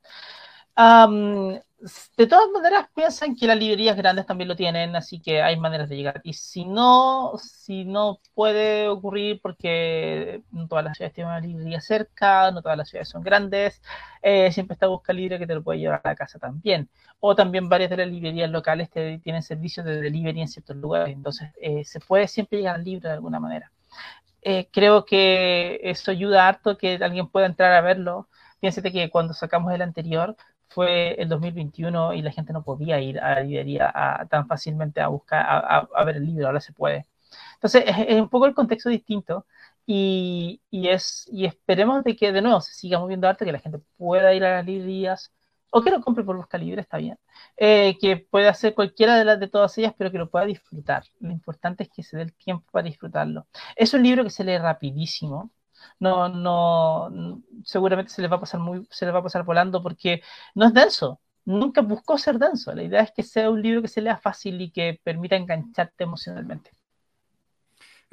De 2.17 2.27
todas 2.27 2.49
maneras, 2.53 2.89
piensan 2.95 3.37
que 3.37 3.47
las 3.47 3.57
librerías 3.57 3.97
grandes 3.97 4.27
también 4.27 4.49
lo 4.49 4.57
tienen, 4.57 4.95
así 4.97 5.21
que 5.21 5.43
hay 5.43 5.57
maneras 5.57 5.89
de 5.89 5.97
llegar. 5.97 6.21
Y 6.25 6.33
si 6.35 6.65
no, 6.65 7.33
si 7.39 7.85
no 7.85 8.21
puede 8.35 8.89
ocurrir 8.89 9.41
porque 9.41 10.43
no 10.51 10.69
todas 10.69 10.85
las 10.85 10.97
ciudades 10.97 11.15
tienen 11.15 11.33
una 11.33 11.41
librería 11.41 11.81
cerca, 11.81 12.51
no 12.51 12.63
todas 12.63 12.79
las 12.79 12.89
ciudades 12.89 13.09
son 13.09 13.23
grandes, 13.23 13.81
eh, 14.23 14.51
siempre 14.53 14.75
está 14.75 14.87
Busca 14.89 15.13
Libre 15.13 15.39
que 15.39 15.47
te 15.47 15.55
lo 15.55 15.63
puede 15.63 15.81
llevar 15.81 16.01
a 16.05 16.09
la 16.11 16.17
casa 16.17 16.39
también. 16.39 16.89
O 17.21 17.35
también 17.35 17.69
varias 17.69 17.91
de 17.91 17.97
las 17.99 18.09
librerías 18.09 18.51
locales 18.51 18.91
te, 18.91 19.19
tienen 19.19 19.43
servicios 19.43 19.87
de 19.87 20.01
delivery 20.01 20.41
en 20.41 20.49
ciertos 20.49 20.77
lugares, 20.77 21.15
entonces 21.15 21.51
eh, 21.61 21.85
se 21.85 22.01
puede 22.01 22.29
siempre 22.29 22.59
llegar 22.59 22.77
al 22.77 22.85
libro 22.85 23.09
de 23.09 23.15
alguna 23.15 23.41
manera. 23.41 23.73
Eh, 24.43 24.69
creo 24.73 25.05
que 25.05 25.81
eso 25.83 26.11
ayuda 26.11 26.49
harto 26.49 26.79
que 26.79 26.95
alguien 27.03 27.29
pueda 27.29 27.47
entrar 27.47 27.73
a 27.75 27.81
verlo. 27.81 28.29
Piénsate 28.61 28.93
que 28.93 29.11
cuando 29.11 29.35
sacamos 29.35 29.73
el 29.73 29.83
anterior, 29.83 30.37
fue 30.69 31.15
el 31.21 31.29
2021 31.29 32.15
y 32.15 32.23
la 32.23 32.33
gente 32.33 32.53
no 32.53 32.63
podía 32.63 33.01
ir 33.01 33.21
a 33.21 33.37
la 33.37 33.41
librería 33.43 34.27
tan 34.31 34.47
fácilmente 34.47 35.01
a 35.01 35.09
buscar, 35.09 35.45
a, 35.95 36.05
ver 36.05 36.17
el 36.17 36.27
libro, 36.27 36.47
ahora 36.47 36.61
se 36.61 36.73
puede. 36.73 37.07
Entonces, 37.55 37.85
es, 37.87 38.21
un 38.21 38.29
poco 38.29 38.47
el 38.47 38.55
contexto 38.55 38.89
distinto 38.91 39.47
y, 39.87 40.61
y, 40.71 40.89
es, 40.89 41.29
y 41.33 41.47
esperemos 41.47 42.05
de 42.05 42.17
que 42.17 42.33
de 42.33 42.43
nuevo 42.43 42.61
se 42.61 42.73
siga 42.75 42.99
moviendo 42.99 43.29
arte, 43.29 43.45
que 43.45 43.53
la 43.53 43.59
gente 43.61 43.81
pueda 43.97 44.35
ir 44.35 44.45
a 44.45 44.57
las 44.57 44.67
librerías 44.67 45.33
o 45.71 45.83
que 45.83 45.91
lo 45.91 46.01
compre 46.01 46.25
por 46.25 46.37
busca 46.37 46.59
libre, 46.59 46.81
está 46.81 46.99
bien. 46.99 47.19
Eh, 47.57 47.97
que 48.01 48.17
pueda 48.17 48.51
hacer 48.51 48.75
cualquiera 48.75 49.17
de 49.17 49.25
las 49.25 49.41
de 49.41 49.49
todas 49.49 49.77
ellas, 49.79 49.95
pero 49.97 50.11
que 50.11 50.19
lo 50.19 50.31
pueda 50.31 50.47
disfrutar. 50.47 51.05
Lo 51.21 51.31
importante 51.31 51.85
es 51.85 51.91
que 51.91 52.03
se 52.03 52.17
dé 52.17 52.23
el 52.25 52.35
tiempo 52.35 52.67
para 52.71 52.85
disfrutarlo. 52.85 53.47
Es 53.77 53.95
un 53.95 54.03
libro 54.03 54.25
que 54.25 54.31
se 54.31 54.45
lee 54.45 54.59
rapidísimo, 54.59 55.51
no, 56.01 56.29
no, 56.29 57.43
seguramente 57.65 58.13
se 58.13 58.23
les 58.23 58.31
va 58.31 58.37
a 58.37 58.41
pasar 58.41 58.61
muy, 58.61 58.87
se 58.91 59.05
les 59.05 59.15
va 59.15 59.19
a 59.19 59.23
pasar 59.23 59.45
volando 59.45 59.83
porque 59.83 60.23
no 60.55 60.67
es 60.67 60.75
denso. 60.75 61.21
Nunca 61.45 61.81
buscó 61.81 62.19
ser 62.19 62.39
denso. 62.39 62.75
La 62.75 62.83
idea 62.83 63.01
es 63.01 63.11
que 63.13 63.23
sea 63.23 63.51
un 63.51 63.63
libro 63.63 63.83
que 63.83 63.89
se 63.89 64.03
lea 64.03 64.19
fácil 64.19 64.61
y 64.61 64.71
que 64.71 65.01
permita 65.03 65.37
engancharte 65.37 66.05
emocionalmente. 66.05 66.71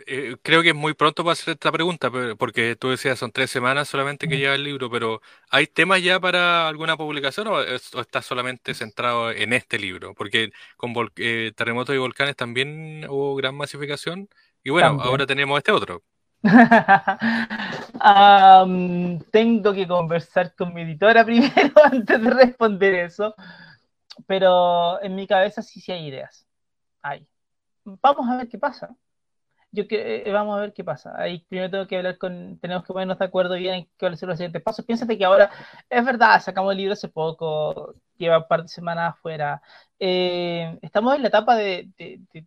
Eh, 0.07 0.35
creo 0.41 0.61
que 0.61 0.69
es 0.69 0.75
muy 0.75 0.93
pronto 0.93 1.23
para 1.23 1.33
hacer 1.33 1.53
esta 1.53 1.71
pregunta, 1.71 2.11
porque 2.37 2.75
tú 2.75 2.89
decías 2.89 3.17
son 3.17 3.31
tres 3.31 3.49
semanas 3.49 3.87
solamente 3.87 4.27
que 4.27 4.37
lleva 4.37 4.55
el 4.55 4.63
libro, 4.63 4.89
pero 4.89 5.21
¿hay 5.49 5.67
temas 5.67 6.03
ya 6.03 6.19
para 6.19 6.67
alguna 6.67 6.97
publicación 6.97 7.47
o, 7.47 7.61
está 7.61 8.21
solamente 8.21 8.73
centrado 8.73 9.31
en 9.31 9.53
este 9.53 9.79
libro? 9.79 10.13
Porque 10.13 10.51
con 10.75 10.93
eh, 11.15 11.53
terremotos 11.55 11.95
y 11.95 11.97
volcanes 11.97 12.35
también 12.35 13.05
hubo 13.09 13.35
gran 13.35 13.55
masificación 13.55 14.27
y 14.63 14.69
bueno, 14.71 14.99
ahora 15.01 15.25
tenemos 15.25 15.57
este 15.57 15.71
otro. 15.71 16.03
tengo 19.31 19.73
que 19.73 19.87
conversar 19.87 20.53
con 20.55 20.73
mi 20.73 20.81
editora 20.81 21.25
primero 21.25 21.73
antes 21.83 22.21
de 22.21 22.29
responder 22.29 22.95
eso, 22.95 23.35
pero 24.27 25.01
en 25.01 25.15
mi 25.15 25.27
cabeza 25.27 25.61
sí, 25.61 25.81
sí 25.81 25.91
hay 25.91 26.07
ideas. 26.07 26.47
Hay. 27.01 27.27
Vamos 27.85 28.29
a 28.29 28.37
ver 28.37 28.49
qué 28.49 28.57
pasa. 28.57 28.95
Yo 29.71 29.87
que 29.87 30.23
eh, 30.25 30.31
vamos 30.31 30.57
a 30.57 30.61
ver 30.61 30.73
qué 30.73 30.83
pasa. 30.83 31.15
Primero 31.49 31.69
tengo 31.71 31.87
que 31.87 31.97
hablar 31.97 32.17
con, 32.17 32.59
tenemos 32.59 32.83
que 32.85 32.93
ponernos 32.93 33.19
de 33.19 33.25
acuerdo 33.25 33.55
bien 33.55 33.87
en 33.99 34.13
a 34.13 34.17
ser 34.17 34.29
los 34.29 34.37
siguientes 34.37 34.61
pasos. 34.63 34.85
Piénsate 34.85 35.17
que 35.17 35.25
ahora, 35.25 35.51
es 35.89 36.05
verdad, 36.05 36.41
sacamos 36.41 36.71
el 36.71 36.77
libro 36.77 36.93
hace 36.93 37.09
poco, 37.09 37.95
lleva 38.17 38.39
un 38.39 38.47
par 38.47 38.63
de 38.63 38.69
semanas 38.69 39.15
afuera. 39.15 39.61
Eh, 39.99 40.77
estamos 40.81 41.15
en 41.15 41.21
la 41.23 41.27
etapa 41.29 41.55
de 41.55 41.89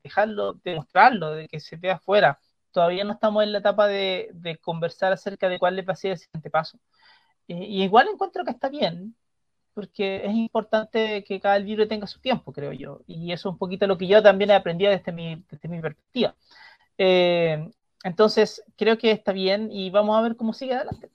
dejarlo, 0.03 0.55
de 0.65 0.77
mostrarlo, 0.77 1.33
de 1.33 1.49
que 1.49 1.61
se 1.61 1.77
vea 1.77 1.95
afuera 1.97 2.39
todavía 2.73 3.05
no 3.05 3.13
estamos 3.13 3.43
en 3.45 3.53
la 3.53 3.59
etapa 3.59 3.87
de, 3.89 4.59
conversar 4.63 5.13
acerca 5.13 5.49
de 5.49 5.59
cuál 5.59 5.77
le 5.77 5.83
va 5.83 5.93
a 5.95 5.97
ser 5.97 6.13
el 6.13 6.19
siguiente 6.19 6.51
paso. 6.51 6.79
y 7.47 7.83
igual 7.83 8.09
encuentro 8.09 8.45
que 8.45 8.51
está 8.51 8.69
bien, 8.69 9.15
porque 9.79 10.27
es 10.27 10.35
importante 10.35 11.23
que 11.23 11.39
cada 11.39 11.57
libro 11.57 11.87
tenga 11.87 12.09
su 12.09 12.19
tiempo, 12.19 12.53
creo 12.53 12.73
yo. 12.73 13.03
Y 13.07 13.31
eso 13.31 13.49
es 13.49 13.53
un 13.53 13.59
poquito 13.59 13.87
lo 13.87 13.97
que 13.97 14.09
yo 14.09 14.21
también 14.21 14.51
he 14.51 14.55
aprendido 14.55 14.91
desde 14.91 15.13
mi, 15.13 15.45
desde 15.49 15.69
mi 15.69 15.81
perspectiva. 15.81 16.35
Eh, 16.99 17.71
entonces, 18.03 18.61
creo 18.77 18.99
que 18.99 19.13
está 19.13 19.31
bien 19.31 19.71
y 19.71 19.91
vamos 19.91 20.19
a 20.19 20.23
ver 20.23 20.35
cómo 20.35 20.53
sigue 20.53 20.75
adelante. 20.75 21.11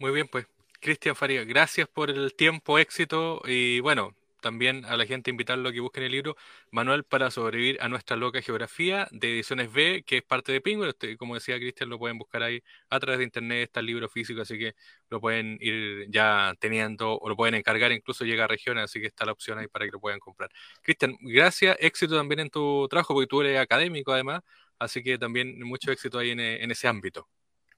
Muy 0.00 0.10
bien, 0.10 0.26
pues. 0.26 0.48
Cristian 0.80 1.14
Faría, 1.14 1.44
gracias 1.44 1.86
por 1.86 2.10
el 2.10 2.34
tiempo, 2.34 2.80
éxito 2.80 3.42
y 3.44 3.78
bueno, 3.78 4.14
también 4.40 4.84
a 4.84 4.96
la 4.96 5.06
gente 5.06 5.30
invitarlo 5.30 5.68
a 5.68 5.72
que 5.72 5.80
busquen 5.80 6.04
el 6.04 6.12
libro 6.12 6.36
Manual 6.70 7.04
para 7.04 7.30
sobrevivir 7.30 7.78
a 7.80 7.88
nuestra 7.88 8.16
loca 8.16 8.42
geografía 8.42 9.08
de 9.10 9.32
Ediciones 9.34 9.72
B, 9.72 10.04
que 10.06 10.18
es 10.18 10.22
parte 10.22 10.52
de 10.52 10.60
Penguin. 10.60 10.88
Este, 10.88 11.16
como 11.16 11.34
decía 11.34 11.56
Cristian, 11.56 11.88
lo 11.90 11.98
pueden 11.98 12.18
buscar 12.18 12.42
ahí 12.42 12.62
a 12.90 13.00
través 13.00 13.18
de 13.18 13.24
internet, 13.24 13.64
está 13.64 13.80
el 13.80 13.86
libro 13.86 14.08
físico, 14.08 14.40
así 14.42 14.58
que 14.58 14.74
lo 15.10 15.20
pueden 15.20 15.58
ir 15.60 16.06
ya 16.10 16.54
teniendo 16.60 17.18
o 17.18 17.28
lo 17.28 17.36
pueden 17.36 17.54
encargar, 17.54 17.92
incluso 17.92 18.24
llega 18.24 18.44
a 18.44 18.46
regiones, 18.48 18.84
así 18.84 19.00
que 19.00 19.06
está 19.06 19.24
la 19.24 19.32
opción 19.32 19.58
ahí 19.58 19.68
para 19.68 19.86
que 19.86 19.92
lo 19.92 20.00
puedan 20.00 20.20
comprar. 20.20 20.50
Cristian, 20.82 21.16
gracias, 21.20 21.76
éxito 21.80 22.16
también 22.16 22.40
en 22.40 22.50
tu 22.50 22.86
trabajo, 22.88 23.14
porque 23.14 23.26
tú 23.26 23.40
eres 23.42 23.58
académico 23.58 24.12
además, 24.12 24.42
así 24.78 25.02
que 25.02 25.18
también 25.18 25.58
mucho 25.62 25.90
éxito 25.92 26.18
ahí 26.18 26.30
en 26.30 26.70
ese 26.70 26.88
ámbito. 26.88 27.28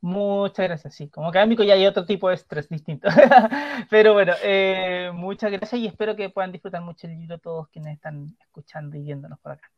Muchas 0.02 0.66
gracias, 0.66 0.94
sí. 0.94 1.08
Como 1.08 1.28
académico 1.28 1.62
ya 1.62 1.74
hay 1.74 1.86
otro 1.86 2.06
tipo 2.06 2.28
de 2.28 2.34
estrés 2.36 2.68
distinto. 2.68 3.08
Pero 3.90 4.14
bueno, 4.14 4.32
eh, 4.42 5.10
muchas 5.12 5.52
gracias 5.52 5.80
y 5.80 5.86
espero 5.86 6.16
que 6.16 6.30
puedan 6.30 6.52
disfrutar 6.52 6.82
mucho 6.82 7.06
el 7.06 7.18
libro 7.18 7.38
todos 7.38 7.68
quienes 7.68 7.96
están 7.96 8.34
escuchando 8.40 8.96
y 8.96 9.02
viéndonos 9.02 9.38
por 9.40 9.52
acá. 9.52 9.70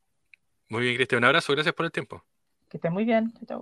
Muy 0.69 0.83
bien, 0.83 0.97
Cristian. 0.97 1.19
Un 1.19 1.25
abrazo. 1.25 1.53
Gracias 1.53 1.75
por 1.75 1.87
el 1.87 1.93
tiempo. 1.93 2.25
Que 2.69 2.77
estén 2.79 2.93
muy 2.93 3.05
bien. 3.05 3.33
Chao. 3.47 3.61